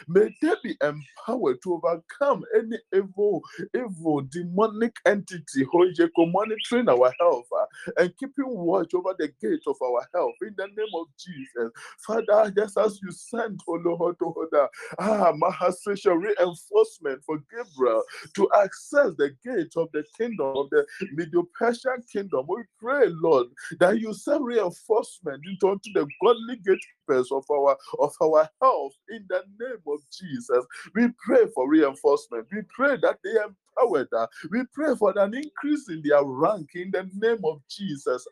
May 0.08 0.34
they 0.42 0.54
be 0.62 0.76
empowered 0.82 1.62
to 1.62 1.74
overcome 1.74 2.44
any 2.56 2.78
evil, 2.94 3.42
evil, 3.74 4.22
demonic 4.30 4.96
entity 5.06 5.64
is 5.64 6.00
monitoring 6.18 6.88
our 6.88 7.12
health 7.20 7.46
uh, 7.58 7.66
and 7.98 8.16
keeping 8.18 8.46
watch 8.48 8.94
over 8.94 9.14
the 9.18 9.28
gate 9.42 9.62
of 9.66 9.76
our 9.82 10.06
health 10.14 10.34
in 10.42 10.54
the 10.56 10.66
name 10.68 10.94
of 10.94 11.06
Jesus. 11.18 11.72
Father, 12.06 12.52
just 12.56 12.78
as 12.78 13.00
you 13.02 13.12
sent 13.12 13.62
ah, 14.98 15.32
Mahasesha 15.32 16.16
reinforcement 16.16 17.22
for 17.24 17.38
Gabriel 17.50 18.02
to 18.34 18.48
access 18.56 19.12
the 19.16 19.30
gate 19.44 19.72
of 19.76 19.88
the 19.92 20.04
kingdom 20.16 20.56
of 20.56 20.70
the 20.70 20.86
Medo 21.12 21.46
Persian 21.58 22.02
kingdom, 22.10 22.46
we 22.48 22.62
pray, 22.78 23.06
Lord, 23.08 23.48
that 23.80 24.00
you 24.00 24.12
send 24.14 24.44
reinforcement 24.44 25.42
into, 25.46 25.78
the 25.94 26.06
godly 26.22 26.56
of 27.10 27.44
our 27.50 27.76
of 27.98 28.12
our 28.22 28.48
health 28.60 28.94
in 29.08 29.26
the 29.28 29.42
name 29.60 29.82
of 29.86 30.00
Jesus. 30.12 30.64
We 30.94 31.08
pray 31.24 31.46
for 31.54 31.68
reinforcement. 31.68 32.46
We 32.52 32.62
pray 32.74 32.96
that 33.02 33.18
they. 33.24 33.30
Uh, 34.12 34.26
we 34.50 34.64
pray 34.74 34.96
for 34.96 35.16
an 35.16 35.34
increase 35.34 35.88
in 35.88 36.02
their 36.04 36.24
rank 36.24 36.70
in 36.74 36.90
the 36.90 37.08
name 37.14 37.38
of 37.44 37.60
Jesus 37.70 38.26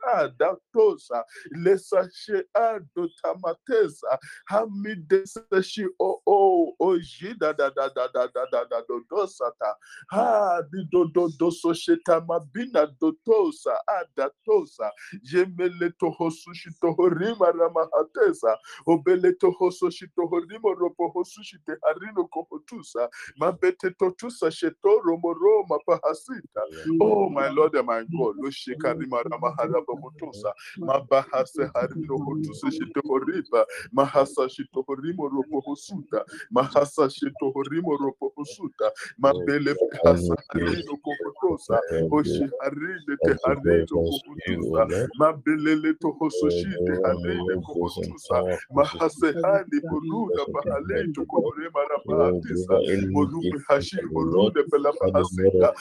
obeleto 18.86 19.50
hoso 19.50 19.90
shito 19.90 20.26
horimo 20.26 20.74
ropo 20.74 21.08
hosu 21.08 21.42
shite 21.44 21.72
harino 21.82 22.24
kohotusa 22.28 23.08
mabete 23.36 23.90
totusa 23.90 24.50
sheto 24.50 25.00
romo 25.04 25.34
roma 25.34 25.78
pahasita 25.86 26.62
oh 27.00 27.28
my 27.30 27.48
lord 27.48 27.74
and 27.76 27.86
my 27.86 28.02
god 28.16 28.36
lo 28.40 28.50
shekarima 28.50 29.22
ramahara 29.22 29.80
bomotusa 29.86 30.52
mabahase 30.76 31.70
harino 31.74 32.18
hotusa 32.18 32.70
shito 32.70 33.00
horiba 33.08 33.66
mahasa 33.92 34.48
shito 34.48 34.82
horimo 34.86 35.28
ropo 35.28 35.60
hosuta. 35.60 36.24
Mahasa 36.50 37.10
shito 37.10 37.50
horimo 37.54 37.96
ropo 37.96 38.32
hosuta. 38.36 38.90
Mabele 39.18 39.74
pahasa 39.74 40.34
harino 40.48 40.96
kohotusa 40.96 41.80
oshi 42.10 42.44
harine 42.60 43.16
te 43.24 43.34
harino 43.44 44.02
kohotusa 44.06 44.88
mabelele 45.18 45.94
to 46.00 46.10
hoso 46.20 46.50
shite 46.50 46.92
harine 47.02 47.56
kohotusa 47.62 48.42
Mahase 48.74 49.34
Hani 49.42 49.80
Buruda 49.88 50.46
Bahale 50.52 51.08
Tokohorema 51.14 51.82
Rabahatisa, 51.90 52.80
Morubi 53.14 53.58
Hashi 53.68 54.02
Buruda 54.14 54.62
Belapahasa. 54.70 55.74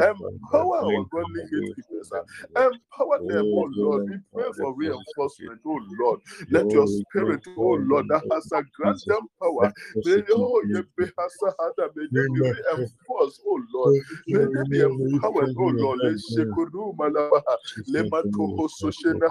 Empower 0.00 0.78
our 0.78 1.04
godly 1.12 1.42
gatekeepers. 1.50 2.10
Empower 2.56 3.20
them, 3.28 3.46
oh 3.52 3.68
Lord. 3.76 4.02
We 4.08 4.16
pray 4.34 4.50
for 4.58 4.74
reinforcement, 4.74 5.60
oh 5.66 5.80
Lord. 5.98 6.20
Let 6.50 6.72
your 6.72 6.86
spirit, 6.86 7.40
oh 7.56 7.78
Lord, 7.88 8.06
that 8.08 8.22
has 8.30 8.50
a 8.52 8.62
grant 8.74 9.00
them 9.06 9.28
power. 9.40 9.72
May 10.04 10.22
oh, 10.32 10.62
may 10.64 10.80
they 12.12 12.28
be 12.34 12.40
reinforced, 12.40 13.42
oh 13.46 13.60
Lord. 13.72 13.94
May 14.28 14.40
they 14.40 14.64
be 14.68 14.80
empowered, 14.80 15.50
oh 15.56 15.74
Lord. 15.78 16.00
Let 16.02 16.16
Shekuru 16.16 16.96
Malabaha, 16.96 17.56
Lemato 17.88 18.54
Hososhena 18.56 19.30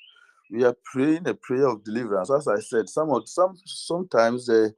we 0.51 0.63
are 0.65 0.75
praying 0.91 1.27
a 1.27 1.33
prayer 1.33 1.67
of 1.67 1.83
deliverance. 1.83 2.29
As 2.29 2.47
i 2.47 2.59
said 2.59 2.89
some 2.89 3.09
of 3.09 3.27
some 3.27 3.57
sometimes 3.65 4.45
the 4.47 4.73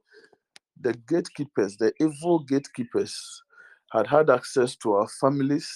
the 0.80 0.94
gatekeepers 1.08 1.76
the 1.76 1.92
evil 2.00 2.38
gatekeepers 2.40 3.42
had 3.92 4.06
had 4.06 4.30
access 4.30 4.76
to 4.76 4.92
our 4.94 5.08
families 5.20 5.68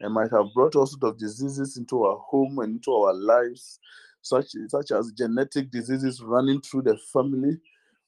and 0.00 0.14
might 0.14 0.30
have 0.30 0.46
brought 0.54 0.74
all 0.76 0.86
sorts 0.86 1.04
of 1.04 1.18
diseases 1.18 1.76
into 1.76 2.04
our 2.04 2.16
home 2.18 2.58
and 2.60 2.76
into 2.76 2.92
our 2.92 3.12
lives, 3.12 3.78
such, 4.22 4.46
such 4.68 4.90
as 4.92 5.12
genetic 5.12 5.70
diseases 5.70 6.22
running 6.22 6.60
through 6.62 6.82
the 6.82 6.96
family 7.12 7.58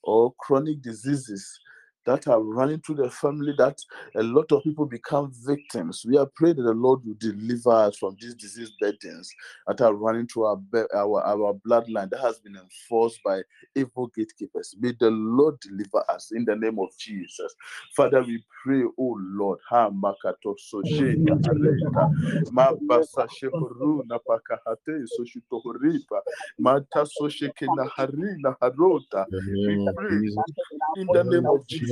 or 0.03 0.33
chronic 0.41 0.81
diseases 0.83 1.61
that 2.07 2.29
are 2.29 2.43
running 2.43 2.81
through 2.81 2.97
the 2.97 3.11
family 3.11 3.55
that 3.59 3.79
a 4.17 4.23
lot 4.25 4.53
of 4.53 4.65
people 4.65 4.87
become 4.87 5.33
victims. 5.47 6.05
We 6.09 6.19
are 6.19 6.27
praying 6.27 6.57
that 6.57 6.65
the 6.65 6.75
Lord 6.75 7.01
will 7.07 7.17
deliver 7.19 7.71
us 7.73 7.99
from 7.99 8.17
these 8.21 8.35
disease 8.35 8.73
burdens 8.81 9.33
that 9.69 9.81
are 9.83 9.95
running 9.95 10.27
through 10.29 10.47
our, 10.47 10.61
our, 10.95 11.23
our 11.25 11.55
bloodline 11.67 12.11
that 12.11 12.21
has 12.21 12.41
been 12.41 12.57
enforced 12.57 13.21
by 13.25 13.43
evil 13.77 14.09
gatekeepers. 14.17 14.77
May 14.81 14.93
the 15.01 15.11
Lord 15.11 15.61
deliver 15.61 16.05
us 16.11 16.33
in 16.35 16.45
the 16.47 16.57
name 16.57 16.79
of 16.81 16.89
Jesus. 16.99 17.55
Father, 17.97 18.23
we 18.23 18.45
pray, 18.65 18.83
oh 18.99 19.19
Lord, 19.21 19.61
ha 19.69 19.91
makato 19.91 20.57
sojeta 20.59 21.39
aleta, 21.45 22.09
mabasa 22.51 23.29
shehoruna 23.29 24.21
pakahate 24.29 25.07
soshitohoripa, 25.09 26.21
mata 26.59 27.05
soshekena 27.07 27.89
harina 27.97 28.57
harota. 28.61 29.27
We 29.67 29.81
pray 29.97 30.21
in 30.97 31.11
the 31.13 31.25
name 31.25 31.49
of 31.49 31.67
Jesus. 31.69 31.92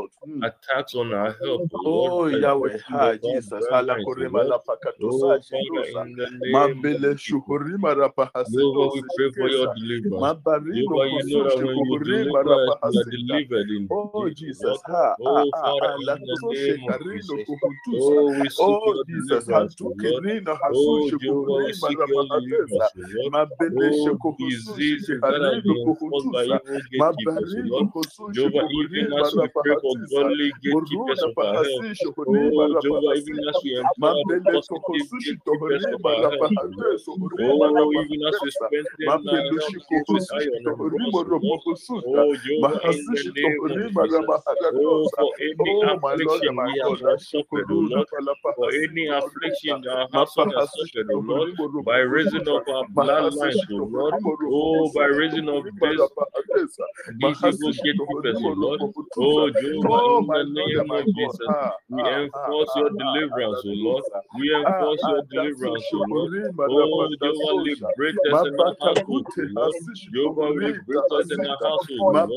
God. 0.00 0.10
Mm. 0.28 0.42
attacks 0.42 0.94
on 0.94 1.12
our 1.14 1.32
health, 1.42 1.64
O 1.74 1.78
Oh 1.84 2.26
Lord. 2.26 2.28
by 2.30 2.38
the 2.38 2.46
Yahweh, 2.46 2.78
virtue 2.88 3.02
ha 3.02 3.04
of 3.06 3.20
Jesus, 3.22 3.66
bloodlines, 3.66 3.68
hala 3.68 3.96
O 3.96 4.04
korema 4.06 4.44
Lord. 4.44 4.48
la 4.48 4.58
pakato 4.58 5.10
Oh, 5.10 5.10
sa 5.12 5.40
Father, 5.50 5.86
shindosa. 5.86 6.06
in 6.06 6.16
the 6.16 6.28
name 6.30 6.86
Mabele 6.86 7.16
Jesus. 7.18 7.18
shuhurima 7.18 7.94
rapa 7.94 8.30
Jehovah, 8.50 8.86
haseto 8.86 8.90
we 8.94 9.02
pray 9.16 9.32
for 9.36 9.48
your 9.50 9.66
shikesa. 9.66 9.74
deliverance. 9.74 10.34
Mabarino 10.34 11.00
Jehovah, 11.00 11.08
you 11.10 11.24
know 11.24 11.42
that 11.44 11.56
kosushi 11.56 11.66
when 11.66 11.84
you 11.84 11.96
kuhurima 11.98 12.44
deliver 12.44 12.68
us, 12.68 12.74
rapa 12.74 12.78
we 12.86 12.98
are 12.98 13.04
hasita. 13.04 13.42
Oh 13.90 14.30
Jesus, 14.30 14.36
Jesus, 14.36 14.80
Lord. 14.82 14.82
ha 14.86 15.16
ah 15.26 15.46
Oh, 15.46 15.52
ah 15.54 15.74
Father, 15.80 15.88
ah 15.88 15.96
la 15.98 16.16
in 16.16 16.24
the 16.24 16.38
toshe 16.40 16.74
name 16.76 16.84
of 16.84 16.96
karino 16.98 17.38
Jesus. 17.40 17.48
kuhutusa. 17.48 18.16
Oh, 18.18 18.32
we 18.32 18.48
seek 18.50 18.80
Oh 18.82 18.94
Jesus, 19.06 19.48
deliverance, 19.48 19.76
O 19.82 19.88
hantuki 19.88 20.10
Lord. 20.10 20.24
Oh, 20.68 21.12
hasushi 21.12 21.18
Jehovah, 21.20 21.60
we 21.64 21.72
kuhurima 21.72 21.86
seek 21.86 22.00
rapa 22.00 22.08
your 22.08 22.26
hatesa. 22.30 22.88
deliverance, 22.88 22.92
O 22.98 23.02
Lord. 23.12 23.32
Mabele 23.32 23.76
Oh, 23.76 24.16
kuhusushi 24.20 24.98
diseases 24.98 25.24
that 25.28 25.42
have 25.42 25.62
kiharino 25.62 25.62
been 25.62 25.78
enforced 25.84 26.30
by 26.30 26.44
kuhutusa. 26.44 26.56
evil 26.56 26.80
gatekeepers, 26.90 27.56
O 27.56 27.62
Mabarino 27.62 27.70
Lord. 27.70 27.88
kuhusushi 27.92 28.32
Jehovah, 28.32 28.66
even 28.70 29.12
as 29.20 29.34
we 29.34 29.48
pray 29.62 29.76
for 29.80 29.89
hatisa. 29.98 30.08
godly 30.10 30.52
gatekeepers 30.62 31.22
of 31.24 31.32
our 31.38 31.58
health. 31.58 31.86
Oh, 32.26 32.74
Jehovah, 32.80 33.14
even 33.18 33.40
as 33.50 33.62
we 33.64 33.76
empower 33.76 34.24
the 34.28 34.38
positive 34.46 35.08
gatekeepers 35.24 35.86
of 35.92 36.04
our 36.04 36.26
health, 36.30 36.50
O 36.62 36.68
Lord. 36.74 37.00
hateso 37.00 37.16
hurima 37.18 37.68
Oh, 37.68 37.92
even 37.94 38.22
as 38.28 38.42
we 38.42 38.50
strengthen 38.50 39.18
our 39.34 39.44
health 39.58 39.74
Mabelushi 39.74 39.80
gates 39.90 40.12
with 40.12 40.24
kuhusushi 40.24 40.32
iron 40.32 40.66
and 40.68 40.82
bronze, 40.86 41.22
O 41.22 41.30
rapa 41.30 41.42
Lord. 41.42 41.62
husuta. 41.66 42.04
Oh, 42.06 42.36
Jehovah, 42.36 42.92
in 42.92 43.10
the 43.12 43.24
name 43.34 43.64
of 43.70 43.82
Jesus. 43.82 44.36
Oh, 44.72 45.10
for 45.18 45.34
any 45.40 45.74
Oh 45.82 45.96
my 46.00 46.14
Lord 46.14 46.44
and 46.44 46.54
affliction 46.54 46.62
we 46.64 46.78
have 46.84 46.92
God, 46.92 47.00
not 47.02 47.20
that 47.20 47.20
suffered, 47.20 47.70
O 47.70 47.76
Lord. 47.80 48.08
For 48.54 48.70
any 48.72 49.08
affliction 49.08 49.84
our 49.88 50.08
household 50.12 50.52
has 50.56 50.66
Mapahasishi 50.66 50.76
suffered, 50.76 51.10
O 51.10 51.18
Lord, 51.18 51.50
by 51.84 51.98
rapa 51.98 52.48
of 52.48 52.62
our 52.68 52.84
bloodlines, 52.96 53.70
O 53.70 53.76
Lord. 53.90 54.16
Oh, 54.48 54.90
by 54.90 55.04
raising 55.06 55.48
of 55.48 55.66
this 55.82 56.10
these 57.18 57.44
evil 57.44 57.72
gatekeepers, 57.72 58.40
O 58.44 58.48
Lord. 58.50 58.80
Oh, 59.18 59.50
Jehovah, 59.50 59.79
Oh 59.84 60.20
in 60.20 60.26
my 60.26 60.34
the 60.34 60.44
Lord 60.44 60.74
name 60.74 60.90
of 60.90 61.12
Jesus, 61.14 61.52
we 61.88 62.10
enforce 62.10 62.74
your 62.76 62.90
deliverance, 62.90 63.62
O 63.66 63.70
Lord. 63.70 64.04
We 64.32 64.54
Ah, 64.66 64.68
enforce 64.68 65.02
ah, 65.04 65.08
your 65.08 65.22
deliverance, 65.22 65.90
O 65.94 65.98
Lord. 65.98 66.30
Oh, 66.68 67.08
Jehovah, 67.20 67.54
liberate 67.62 68.20
us 68.32 68.44
in 68.44 68.60
our 68.60 68.76
household, 68.80 69.26
Lord. 69.50 69.76
Jehovah, 70.12 70.50
liberate 70.50 71.10
us 71.12 71.30
in 71.32 71.44
our 71.44 71.58
household, 71.62 72.06
Lord. 72.08 72.30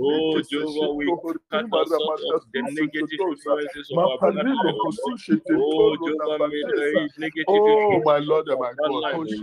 Oh, 0.00 0.42
Jehovah, 0.50 0.94
we 0.94 1.14
cut 1.50 1.66
tohurima 1.70 1.72
ourselves 1.72 2.24
of 2.30 2.42
the 2.54 2.62
negative 2.62 3.20
influences 3.28 3.90
of 3.92 4.00
our 4.04 4.18
Maparino 4.20 4.56
bloodline, 4.58 4.78
O 4.80 4.90
Lord. 4.98 5.14
hosushe 5.20 5.40
Oh, 5.52 5.96
Jehovah, 6.04 6.38
may 6.48 6.64
the 6.64 7.10
negative 7.18 7.46
Oh, 7.48 8.00
my 8.04 8.18
Lord 8.18 8.48
and 8.48 8.60
my 8.60 8.72
God, 8.72 8.92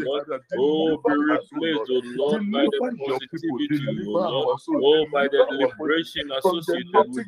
Lord. 0.06 0.24
Oh, 0.56 0.98
be 1.06 1.14
us, 1.32 1.46
replaced, 1.54 1.54
Lord. 1.54 1.90
O 1.90 2.02
Lord, 2.04 2.44
by 2.52 2.68
the 2.68 2.82
Deliver 2.82 2.92
your 3.06 3.22
people, 3.32 3.60
positivity, 3.62 4.06
O 4.08 4.12
Lord. 4.14 4.60
Oh, 4.82 5.06
by 5.12 5.28
the 5.28 5.38
deliver 5.38 5.44
our 5.44 5.70
bodies 5.78 6.16
liberation 6.18 6.32
associated 6.38 7.06
with 7.12 7.28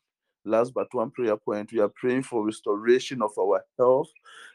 last 0.50 0.74
but 0.74 0.92
one 0.92 1.10
prayer 1.10 1.36
point, 1.36 1.72
we 1.72 1.80
are 1.80 1.90
praying 2.00 2.24
for 2.24 2.44
restoration 2.44 3.22
of 3.22 3.30
our 3.38 3.64
health, 3.78 4.08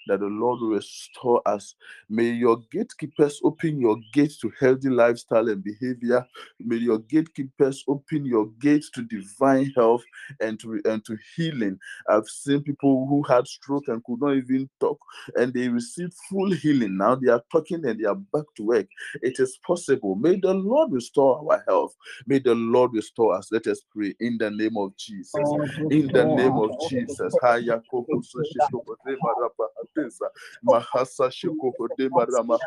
that 0.08 0.20
the 0.20 0.28
Lord 0.28 0.62
will 0.62 0.76
restore 0.76 1.42
us. 1.48 1.76
May 2.10 2.32
your 2.32 2.58
gatekeepers 2.72 3.40
open 3.44 3.80
your 3.80 3.98
gates 4.14 4.38
to 4.40 4.52
healthy 4.60 4.90
lifestyle 4.90 5.50
and 5.50 5.64
behavior. 5.64 6.26
May 6.60 6.78
your 6.78 7.00
gatekeepers 7.00 7.84
open 7.88 8.26
your 8.26 8.48
gates 8.60 8.90
to 8.92 9.04
divine 9.04 9.72
health 9.76 10.04
and 10.40 10.60
to 10.60 10.82
and 10.86 11.04
to 11.06 11.18
healing. 11.36 11.80
I've 12.10 12.28
seen 12.28 12.62
people 12.62 13.08
who 13.08 13.24
had 13.24 13.48
stroke 13.48 13.88
and 13.88 14.04
could 14.04 14.22
not 14.22 14.36
even 14.36 14.70
talk, 14.80 15.00
and 15.36 15.54
they 15.54 15.70
received 15.70 16.14
full 16.30 16.52
healing. 16.52 16.98
Now 16.98 17.16
they 17.16 17.32
are 17.32 17.44
talking 17.52 17.86
and 17.86 18.00
they 18.00 18.06
are 18.06 18.16
back 18.16 18.46
to 18.58 18.64
work. 18.64 18.88
It 19.22 19.40
is 19.40 19.58
possible. 19.66 20.16
May 20.16 20.40
the 20.40 20.54
Lord 20.54 20.92
restore 20.92 21.40
our 21.40 21.64
health. 21.68 21.96
May 22.28 22.40
the 22.40 22.56
Lord 22.56 22.92
restore 22.94 23.36
us. 23.36 23.52
Let 23.52 23.68
us 23.68 23.82
pray 23.96 24.14
in 24.20 24.38
the 24.38 24.52
name 24.52 24.78
of 24.78 24.96
Jesus. 24.98 25.34
In 25.90 26.08
the 26.12 26.26
name 26.26 26.58
of 26.58 26.72
Jesus. 26.90 27.38
Haya 27.42 27.82
koko 27.90 28.22
so 28.22 28.40
shiko 28.42 28.84
dema 29.06 29.34
rapa. 29.40 29.68
Mahasa 30.66 31.30
shiko 31.32 31.74
dema 32.00 32.26
rama. 32.28 32.58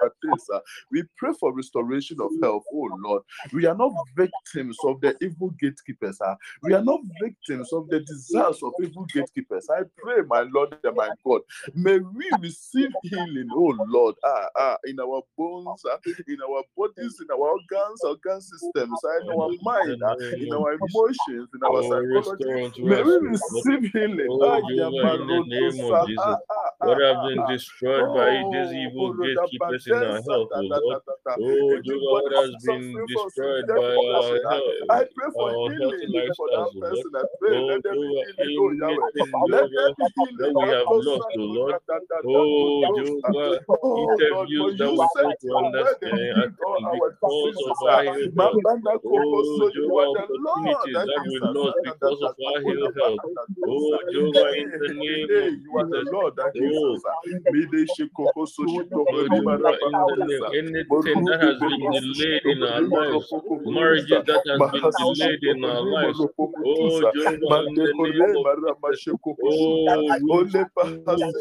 We 0.90 1.02
pray 1.16 1.32
for 1.38 1.54
restoration 1.54 2.18
of 2.20 2.32
health, 2.40 2.64
oh 2.72 2.90
Lord. 3.04 3.22
We 3.52 3.66
are 3.66 3.74
not 3.74 3.92
victims 4.16 4.78
of 4.84 5.00
the 5.00 5.16
evil 5.20 5.50
gatekeepers. 5.58 6.18
ah. 6.22 6.36
We 6.62 6.74
are 6.74 6.82
not 6.82 7.00
victims 7.20 7.72
of 7.72 7.88
the 7.90 8.00
desires 8.00 8.62
of 8.62 8.74
evil 8.80 9.06
gatekeepers. 9.12 9.68
I 9.70 9.82
pray, 9.96 10.22
my 10.28 10.42
Lord 10.52 10.76
and 10.84 10.96
my 10.96 11.10
God, 11.24 11.42
may 11.74 11.98
we 11.98 12.30
receive 12.40 12.90
healing, 13.02 13.50
oh 13.52 13.74
Lord, 13.88 14.14
ah, 14.24 14.46
ah, 14.56 14.76
in 14.84 15.00
our 15.00 15.22
bones, 15.36 15.82
ah, 15.90 15.98
in 16.26 16.38
our 16.48 16.62
bodies, 16.76 17.20
in 17.20 17.26
our 17.32 17.38
organs, 17.50 18.04
organ 18.04 18.40
systems, 18.40 19.02
ah, 19.04 19.18
in 19.22 19.28
our 19.30 19.50
mind, 19.62 19.98
ah, 20.06 20.14
in 20.40 20.52
our 20.52 20.72
emotions, 20.74 21.48
in 21.54 21.60
our 21.64 21.82
psychology. 21.82 22.44
May 22.82 22.97
us, 23.00 23.06
we 23.06 23.12
O 23.12 23.18
Lord. 23.52 23.66
receive 23.66 23.92
healing. 23.92 24.28
Oh, 24.30 24.60
Jehovah, 24.68 25.14
in 25.14 25.26
the 25.26 25.42
name 25.46 25.84
of 25.84 26.06
Jesus. 26.06 26.36
What 26.80 27.00
has 27.02 27.16
ah, 27.16 27.28
been 27.28 27.38
ah. 27.40 27.46
destroyed 27.52 28.14
by 28.14 28.30
these 28.52 28.72
evil 28.72 29.10
Oh, 29.10 29.14
gatekeepers 29.22 29.86
in 29.86 29.94
our 29.94 30.22
health, 30.22 30.50
O 30.54 30.60
Lord. 30.60 31.02
Oh, 31.40 31.80
Jehovah, 31.82 32.12
what 32.12 32.32
has 32.32 32.50
been 32.64 32.94
destroyed 33.06 33.66
by 33.66 33.74
our 33.74 34.38
ah, 34.46 34.50
health, 34.50 34.74
I 34.90 35.04
pray 35.14 35.30
for 35.34 35.48
our 35.50 35.54
for 35.54 35.70
that 35.70 36.08
lifestyles, 36.14 36.74
O 36.74 36.78
Lord. 36.78 36.90
person. 36.90 37.12
I 37.16 37.24
pray, 37.38 37.50
Oh, 37.58 37.66
let 37.66 37.82
there 37.82 37.94
be 37.94 38.54
Jehovah, 38.54 38.58
oh 38.58 38.70
Yahweh. 38.78 39.10
anything, 39.14 39.46
Let 39.48 39.70
there 39.70 39.90
Jehovah, 39.90 39.94
be 39.98 40.06
healing. 40.14 40.36
that 40.38 40.54
we 40.54 40.68
have 40.68 40.86
lost, 40.90 41.26
O 41.36 41.40
Lord. 41.40 41.76
Oh. 42.24 42.94
Jehovah, 42.96 43.60
Oh 43.82 44.16
interviews 44.18 44.74
that 44.78 44.86
you 44.86 44.92
we 44.92 45.08
fail 45.14 45.32
to 45.34 45.46
your 45.46 45.58
word 45.74 45.98
and 46.02 46.14
understand 46.14 46.18
healed 46.30 46.54
all 46.64 46.76
attend 46.76 46.86
our 46.86 47.10
because 47.20 47.62
of 47.66 47.76
our 47.82 48.02
health. 48.38 48.62
Oh, 49.04 49.70
you 49.74 49.98
are 49.98 50.06
Jehovah, 50.14 50.14
opportunities 50.14 50.94
that 51.06 51.20
we 51.26 51.38
lost 51.42 51.76
because 51.84 52.20
of 52.22 52.34
our 52.46 52.60
for 52.62 52.87
help. 52.96 53.22
Oh, 53.66 53.98
Jehovah, 54.10 54.52
in 54.58 54.76
the 54.78 54.88
name 54.90 55.36
of 55.40 55.54
you 55.62 55.78
are 55.78 55.88
the 55.90 56.04
Lord 56.10 56.36
that 56.36 56.56
gives 56.58 56.84
Oh. 56.84 56.94
us. 56.94 57.06
Mide 57.48 57.86
shikoko 57.88 58.46
so 58.48 58.64
Oh, 58.64 58.66
shitoko 58.66 59.28
Jehovah, 59.30 59.30
rima 59.30 59.58
in 59.82 60.04
the 60.06 60.16
name, 60.18 60.44
rapa 60.44 60.52
anything 60.52 61.24
that 61.26 61.40
has 61.42 61.62
been 61.64 61.84
delayed 61.86 62.46
in 62.46 62.62
our 62.64 62.82
lives, 62.82 63.34
marriages 63.64 64.24
that 64.26 64.42
has 64.46 64.64
been 64.72 64.92
delayed 64.96 65.44
in 65.44 65.64
our 65.64 65.82
lives. 65.82 66.26
Oh, 66.64 67.04
Jehovah, 67.04 67.62
in 67.68 67.80
the 67.82 67.94
name 67.94 68.34
of 68.36 68.48
Jesus. 68.62 69.06
Oh, 69.42 70.12
rooms 70.20 70.54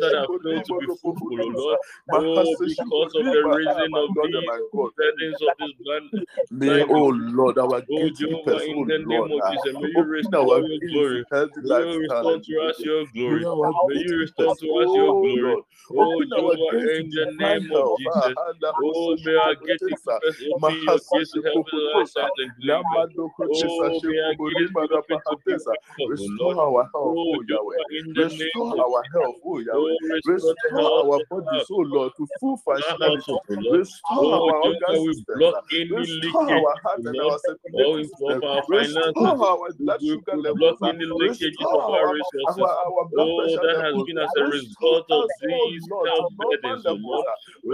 that 0.01 0.13
have 0.15 0.31
failed 0.43 0.65
to 0.65 0.73
be 0.75 0.87
fruitful, 1.01 1.31
oh 1.39 1.53
Lord. 1.55 1.79
Oh, 2.11 2.57
because 2.63 3.15
of 3.15 3.29
the 3.31 3.43
reason 3.45 3.97
of 3.97 4.11
these 4.21 4.51
burdens 4.73 5.41
of 5.41 5.53
this 5.59 5.73
land. 5.85 6.25
May, 6.51 6.83
oh 6.89 7.09
Lord, 7.15 7.57
our 7.59 7.81
Oh, 7.91 7.97
gatekeepers, 7.97 8.65
oh 8.69 8.71
in 8.71 8.87
the 8.87 8.99
name 8.99 9.25
Lord, 9.25 9.31
of 9.31 9.45
Jesus, 9.45 9.73
may 9.79 9.89
you 9.89 10.07
open 10.15 10.35
our 10.35 10.63
glory. 10.87 11.23
To 11.45 11.53
healthy 11.53 11.61
May 11.61 11.75
you 11.75 11.99
lifestyle 11.99 12.01
restore 12.01 12.39
to 12.39 12.59
us 12.69 12.83
your 12.83 13.05
glory. 13.07 13.47
May 13.85 13.95
you 13.95 14.17
restore 14.17 14.55
to 14.57 14.67
us 14.83 14.95
your 14.95 15.13
oh 15.13 15.21
glory. 15.21 15.57
Oh, 15.97 16.23
Jehovah, 16.25 16.73
in 16.99 17.13
the 17.13 17.27
name 17.37 17.69
of. 17.73 17.87
Jesus. 17.97 18.37
handa 18.37 18.73
Oh, 18.77 19.13
hoso 19.13 19.17
may 19.23 19.35
our 19.35 19.55
shikokotesa, 19.61 20.21
gatekeepers 20.35 20.37
open 20.51 20.77
your 20.81 20.99
gates 21.11 21.31
to 21.33 21.39
heaven 21.45 21.77
light 21.89 22.09
mahasishukuhutosa, 22.11 22.23
silent 22.23 22.55
labor. 22.63 23.05
lamadokotesa 23.07 23.87
Oh, 23.87 24.01
may 24.05 24.19
our 24.19 24.35
gates 24.49 24.71
be 24.79 24.83
shekuhurima 24.83 24.87
open 24.91 25.19
to 25.27 25.35
rapahatesa. 25.37 25.75
divine 25.75 25.85
help, 25.97 26.13
oh 26.19 26.33
Restore 26.35 26.55
our 26.59 26.83
health, 26.93 27.19
Oh, 27.27 27.33
oh 27.33 27.43
Yahweh. 27.49 27.77
Jehovah, 27.77 27.87
in 27.99 28.13
the 28.15 28.25
name 28.25 28.61
Restore 28.61 28.75
our 28.79 29.03
health, 29.13 29.37
oh 29.45 29.59
Yahweh. 29.59 29.95
Oh, 29.95 29.99
restore 30.01 30.55
the 30.63 30.71
Restore 30.73 30.91
health 30.91 31.09
our 31.09 31.19
of 31.19 31.27
bodies, 31.29 31.67
oh 31.71 31.85
Lord, 31.87 32.13
to 32.17 32.27
full 32.39 32.57
our 32.79 32.97
functionality. 32.97 33.03
household, 33.03 33.43
oh 33.49 33.55
Lord. 33.55 33.79
Restore 33.79 34.33
Oh, 34.33 34.35
our 34.35 34.55
organ 34.71 34.95
Jehovah, 34.95 35.03
we 35.03 35.13
systems. 35.13 35.29
block 35.33 35.55
ah. 35.55 35.61
any 35.73 35.95
Restore 35.95 36.47
our 36.51 36.75
heart 36.83 36.99
oh 36.99 37.03
and 37.05 37.19
Lord. 37.21 37.29
our 37.29 37.39
Oh, 37.75 37.97
circulatory 37.97 38.09
of 38.27 38.37
our 38.43 38.63
Restore 38.67 38.73
finances. 38.73 39.45
our 39.45 39.71
We, 39.79 39.79
blood 39.79 40.01
we, 40.01 40.11
sugar 40.11 40.37
levels. 40.37 40.79
Leakages 41.27 41.69
Restore 41.69 41.75
of 41.75 41.89
our 41.89 42.07
our, 42.07 42.09
resources. 42.09 42.69
our, 42.69 42.71
our 42.87 43.05
blood 43.13 43.51
Oh, 43.51 43.57
that 43.61 43.77
has 43.83 44.03
been 44.05 44.17
as 44.19 44.35
a 44.35 44.45
result 44.45 45.05
of 45.11 45.31
these 45.41 45.89
health 46.05 46.27
burdens, 46.37 46.85
levels. 46.87 47.03
Lord. 47.03 47.25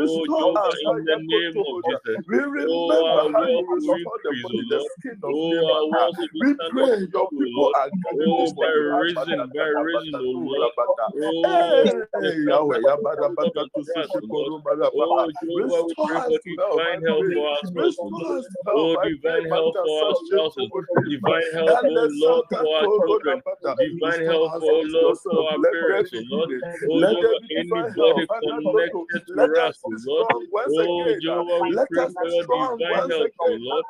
Oh, 0.06 0.28
Jehovah, 0.28 0.76
in 0.82 1.04
the 1.06 1.18
name 1.18 1.60
of. 1.60 1.78
Jesus. 1.86 2.20
We 2.28 2.38
Oh, 2.66 3.06
remember 3.06 3.14
our 3.16 3.30
wealth 3.32 3.68
will 3.70 3.82
the 3.86 4.00
increase, 4.04 4.50
the 4.52 4.60
Lord. 4.70 4.92
Oh, 5.28 5.66
Naaman. 5.66 5.76
our 5.76 5.88
walls 5.88 6.18
will 6.20 6.30
be 6.34 6.42
We 6.42 6.56
stand 6.56 6.72
pray 6.72 6.84
up 6.84 6.94
your 7.14 7.28
tall, 7.28 7.32
oh 7.36 7.40
people 7.40 7.70
Lord. 7.70 7.76
are 7.76 7.90
gathered 7.90 8.36
Oh, 8.36 8.38
before 8.38 8.60
by 8.60 8.72
reason, 8.72 9.56
by 9.58 9.68
reason, 9.70 10.20
oh 10.20 10.34
Lord. 10.38 10.72
Oh, 11.16 11.84
Hey, 11.84 12.02
the 12.20 12.36
Yahweh, 12.48 12.80
covenant 13.16 13.70
Yabadabakatu, 13.70 13.84
for 13.86 14.02
us, 14.04 14.12
Lord. 14.22 14.54
Sushikorumarapa. 14.54 15.28
Jehovah, 15.42 15.84
we 15.88 15.96
pray 16.06 16.22
for 16.28 16.40
to 16.44 16.58
health, 16.58 16.84
I 16.88 16.98
divine 16.98 17.04
pray. 17.18 17.34
for 17.34 17.48
our 17.50 17.64
spouses, 17.66 18.00
Restore 18.02 18.24
Lord. 18.24 18.40
us 18.40 18.48
to 18.48 18.60
health, 18.68 18.82
Oh, 18.82 18.98
divine 19.04 19.50
Mata 19.50 19.74
for 19.84 20.08
our 20.10 20.16
spouses. 20.16 20.72
Divine 21.06 21.52
oh 21.60 21.92
the 21.94 22.08
Lord, 22.10 22.46
for 22.58 22.78
our 22.80 22.88
children. 23.06 23.43
Divine 23.78 24.22
us 24.56 24.64
oh 24.70 24.82
Lord, 24.86 25.18
for 25.30 25.34
yourself. 25.34 25.46
our 25.52 25.58
parents, 25.72 26.12
oh 26.16 26.24
Lord. 26.30 26.50
Oh, 26.86 26.94
Let 26.94 27.22
there 27.22 27.30
Jehovah, 27.32 27.36
be 27.36 27.40
divine 27.56 27.60
anybody 27.60 28.00
health. 28.00 28.18
And 28.42 28.48
not 28.48 28.64
to- 28.92 29.08
connected 29.08 29.28
to 29.28 29.34
Let 29.36 29.50
us, 29.68 29.68
us 29.68 29.76
oh 29.86 29.90
Lord. 30.06 30.26
strong 30.28 30.48
once 30.52 30.80
Oh. 30.80 30.84
Jehovah, 31.22 31.60
we 31.64 31.70
Let 31.76 31.90
pray 31.90 32.04
us 32.06 32.14
for 32.18 32.28
your 32.28 32.44
divine 32.46 33.10
health, 33.10 33.32
oh. 33.42 33.46
Lord. 33.60 33.86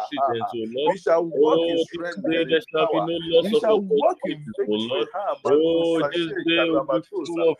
We 0.86 0.98
shall 0.98 1.26
walk 1.26 1.68
in 1.68 1.78
Oh, 1.78 1.86
strength 1.86 2.26
day 2.26 2.42
and 2.42 2.50
in 2.50 2.50
there 2.50 2.62
shall 2.72 2.88
be 2.92 3.02
no 3.02 3.13
loss 3.38 3.52
of 3.54 3.66
shall 3.67 3.82
walk 3.82 4.17
in 4.25 4.45
oh 4.67 4.88
victory. 4.88 5.10
Oh, 5.45 6.03
this 6.03 6.34
day 6.45 6.69
will 6.69 6.82
be 6.89 7.01
full 7.25 7.51
of 7.51 7.58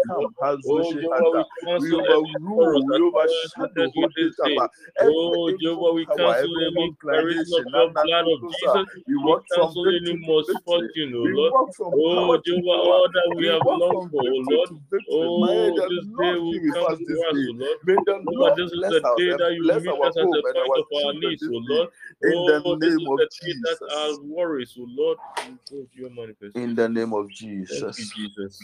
oh. 0.00 0.20
Oh, 0.68 0.94
Hazushi 0.96 1.02
Jehovah, 1.02 1.32
we 1.34 1.44
Hata. 1.44 1.46
We 1.76 1.92
cancel 1.92 2.02
every 2.06 2.40
sorrows 2.54 2.84
overrule. 2.84 2.84
We 2.86 3.02
that 3.14 3.14
overshadow 3.14 3.66
comes 3.76 3.94
here 3.94 4.08
this 4.16 4.34
day. 4.44 4.60
Hodetaba. 4.60 4.68
every 4.98 5.38
Oh, 5.38 5.52
evil 5.54 5.60
Jehovah, 5.60 5.94
we 5.94 6.06
power, 6.06 6.18
cancel 6.18 6.50
every 6.50 6.68
any 6.68 6.92
by 7.10 7.18
reason 7.18 7.52
of 7.54 7.64
inclination. 7.64 7.72
your 7.74 7.90
blood 8.02 8.26
of 8.34 8.40
Nanatotosa. 8.42 8.74
Jesus. 8.74 8.86
We 9.06 9.16
We 9.22 9.32
walk 9.32 9.44
from 9.54 9.76
cancel 9.76 9.88
any 9.88 10.12
victory 10.12 10.24
to 10.26 10.36
victory. 10.46 10.90
misfortune, 10.96 11.14
oh 11.16 11.24
We 11.24 11.34
Lord. 11.36 11.52
walk 11.52 11.74
from 11.76 12.00
Oh, 12.00 12.12
power 12.12 12.38
to 12.38 12.56
Jehovah, 12.56 12.70
power. 12.72 13.00
all 13.00 13.08
that 13.12 13.32
we 13.36 13.46
We 13.46 13.54
have 13.54 13.64
walk 13.64 13.82
longed 13.82 14.04
from 14.04 14.10
for, 14.10 14.20
oh 14.20 14.42
victory 14.46 14.58
Lord. 14.58 14.68
to 14.68 14.80
victory. 14.90 15.30
May 15.36 15.70
Oh, 15.70 15.76
the 15.76 15.88
this 15.88 16.06
day 16.18 16.34
Lord 16.34 16.38
be 16.48 16.58
will 16.58 16.60
with 16.60 16.76
come 16.76 16.92
us 16.92 16.98
to 16.98 17.04
this 17.06 17.24
us, 17.30 17.36
day. 17.36 17.48
oh 17.48 17.54
Lord. 17.56 17.78
May 17.84 17.98
the 18.06 18.18
Jehovah, 18.24 18.54
Lord 18.54 18.56
this 18.56 18.72
is 18.72 18.82
bless 18.82 18.94
the 18.94 19.00
us 19.04 19.20
day 19.20 19.32
and 19.32 19.40
that 19.40 19.54
you 19.54 19.64
bless 19.64 19.82
meet 19.82 19.88
our 19.88 20.08
us 20.08 20.16
at 20.16 20.30
home 20.30 20.40
the 20.40 20.44
and 20.44 20.56
point 20.56 20.74
our 20.74 20.78
of 20.78 20.86
our 20.92 21.12
needs, 21.14 21.42
this 21.42 21.50
oh. 21.50 21.60
Lord. 21.68 21.88
In 22.22 22.44
the 22.44 22.60
Oh, 22.62 22.76
this 22.80 22.94
is 22.96 23.00
name 23.00 23.08
of 23.08 23.20
the 23.20 23.28
day 23.42 23.54
that 23.64 23.78
our 23.94 24.16
worries, 24.16 24.74
oh 24.78 24.86
Lord, 24.88 25.18
will 25.46 25.58
go 25.70 25.84
to 25.84 26.00
your 26.00 26.10
manifestation. 26.10 26.70
In 26.70 26.74
the 26.74 26.88
name 26.88 27.12
of 27.12 27.26
Thank 27.28 27.40
you, 27.40 27.58
Jesus. 27.58 28.12
Jesus. 28.16 28.60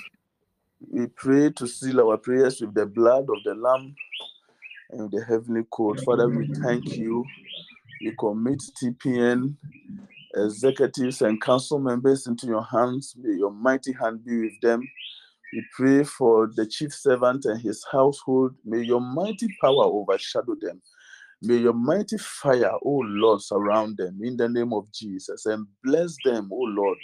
We 0.91 1.07
pray 1.09 1.51
to 1.51 1.67
seal 1.67 2.01
our 2.01 2.17
prayers 2.17 2.61
with 2.61 2.75
the 2.75 2.87
blood 2.87 3.27
of 3.29 3.43
the 3.45 3.55
Lamb 3.55 3.95
and 4.91 5.11
the 5.11 5.25
heavenly 5.25 5.65
code. 5.71 6.01
Father, 6.01 6.29
we 6.29 6.47
thank 6.63 6.97
you. 6.97 7.25
We 8.01 8.15
commit 8.19 8.63
TPN 8.83 9.57
executives 10.37 11.23
and 11.23 11.41
council 11.41 11.79
members 11.79 12.27
into 12.27 12.47
your 12.47 12.65
hands. 12.65 13.15
May 13.19 13.37
your 13.37 13.51
mighty 13.51 13.93
hand 13.93 14.25
be 14.25 14.43
with 14.43 14.61
them. 14.63 14.83
We 15.53 15.65
pray 15.75 16.05
for 16.05 16.51
the 16.55 16.67
chief 16.67 16.93
servant 16.93 17.47
and 17.47 17.61
his 17.61 17.85
household. 17.91 18.55
May 18.65 18.83
your 18.83 19.01
mighty 19.01 19.49
power 19.61 19.85
overshadow 19.85 20.55
them. 20.61 20.83
May 21.41 21.57
your 21.59 21.73
mighty 21.73 22.19
fire, 22.19 22.73
oh 22.85 23.03
Lord, 23.05 23.41
surround 23.43 23.97
them 23.97 24.19
in 24.23 24.37
the 24.37 24.49
name 24.49 24.73
of 24.73 24.91
Jesus 24.93 25.47
and 25.47 25.67
bless 25.85 26.17
them, 26.25 26.51
oh 26.53 26.65
Lord, 26.65 26.99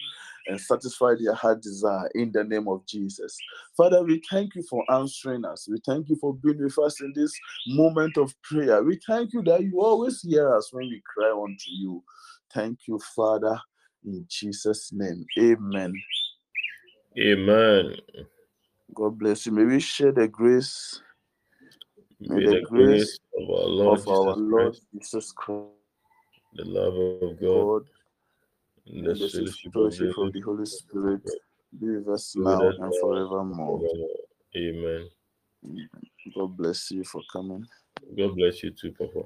and 0.49 0.61
satisfy 0.61 1.14
their 1.18 1.35
heart 1.35 1.62
desire 1.62 2.11
in 2.14 2.33
the 2.33 2.42
name 2.42 2.66
of 2.66 2.85
Jesus. 2.87 3.37
Father, 3.77 4.03
we 4.03 4.20
thank 4.29 4.57
you 4.57 4.64
for 4.68 4.85
answering 4.90 5.44
us. 5.44 5.68
We 5.70 5.79
thank 5.87 6.09
you 6.09 6.16
for 6.20 6.35
being 6.35 6.62
with 6.62 6.79
us 6.81 7.01
in 7.01 7.12
this 7.14 7.33
moment 7.68 8.16
of 8.16 8.35
prayer. 8.42 8.83
We 8.83 8.99
thank 9.07 9.33
you 9.33 9.42
that 9.44 9.62
you 9.62 9.81
always 9.81 10.20
hear 10.23 10.53
us 10.55 10.73
when 10.73 10.88
we 10.88 11.01
cry 11.14 11.31
unto 11.31 11.70
you. 11.70 12.03
Thank 12.53 12.81
you, 12.88 13.01
Father, 13.14 13.59
in 14.05 14.27
Jesus' 14.29 14.90
name. 14.92 15.25
Amen. 15.38 15.94
Amen. 17.18 17.94
God 18.94 19.18
bless 19.18 19.47
you. 19.47 19.53
May 19.53 19.64
we 19.64 19.81
share 19.81 20.12
the 20.12 20.27
grace 20.27 21.01
May 22.29 22.45
the 22.45 22.55
the 22.55 22.61
grace 22.63 23.19
of 23.37 23.51
our 23.51 23.67
Lord 23.67 23.99
of 23.99 24.09
our 24.09 24.35
Jesus 24.35 24.43
Lord 24.51 24.73
Christ, 24.73 24.87
Jesus 24.95 25.33
Christ, 25.33 25.69
the 26.55 26.65
love 26.65 26.95
of 27.23 27.41
God, 27.41 27.83
and 28.87 29.05
the 29.05 29.11
and 29.11 29.21
the 29.21 29.29
sweet 29.29 29.73
fellowship 29.73 30.17
of 30.19 30.33
the 30.33 30.41
Holy 30.41 30.67
Spirit 30.67 31.23
be 31.79 31.91
with 31.91 32.09
us 32.09 32.35
now 32.37 32.69
and 32.69 32.95
forevermore. 33.01 33.81
forevermore. 33.81 34.09
Amen. 34.57 35.09
God 36.35 36.57
bless 36.57 36.91
you 36.91 37.05
for 37.05 37.23
coming. 37.33 37.67
God 38.17 38.37
bless 38.37 38.63
you 38.63 38.71
too, 38.71 38.93
Papa. 38.93 39.23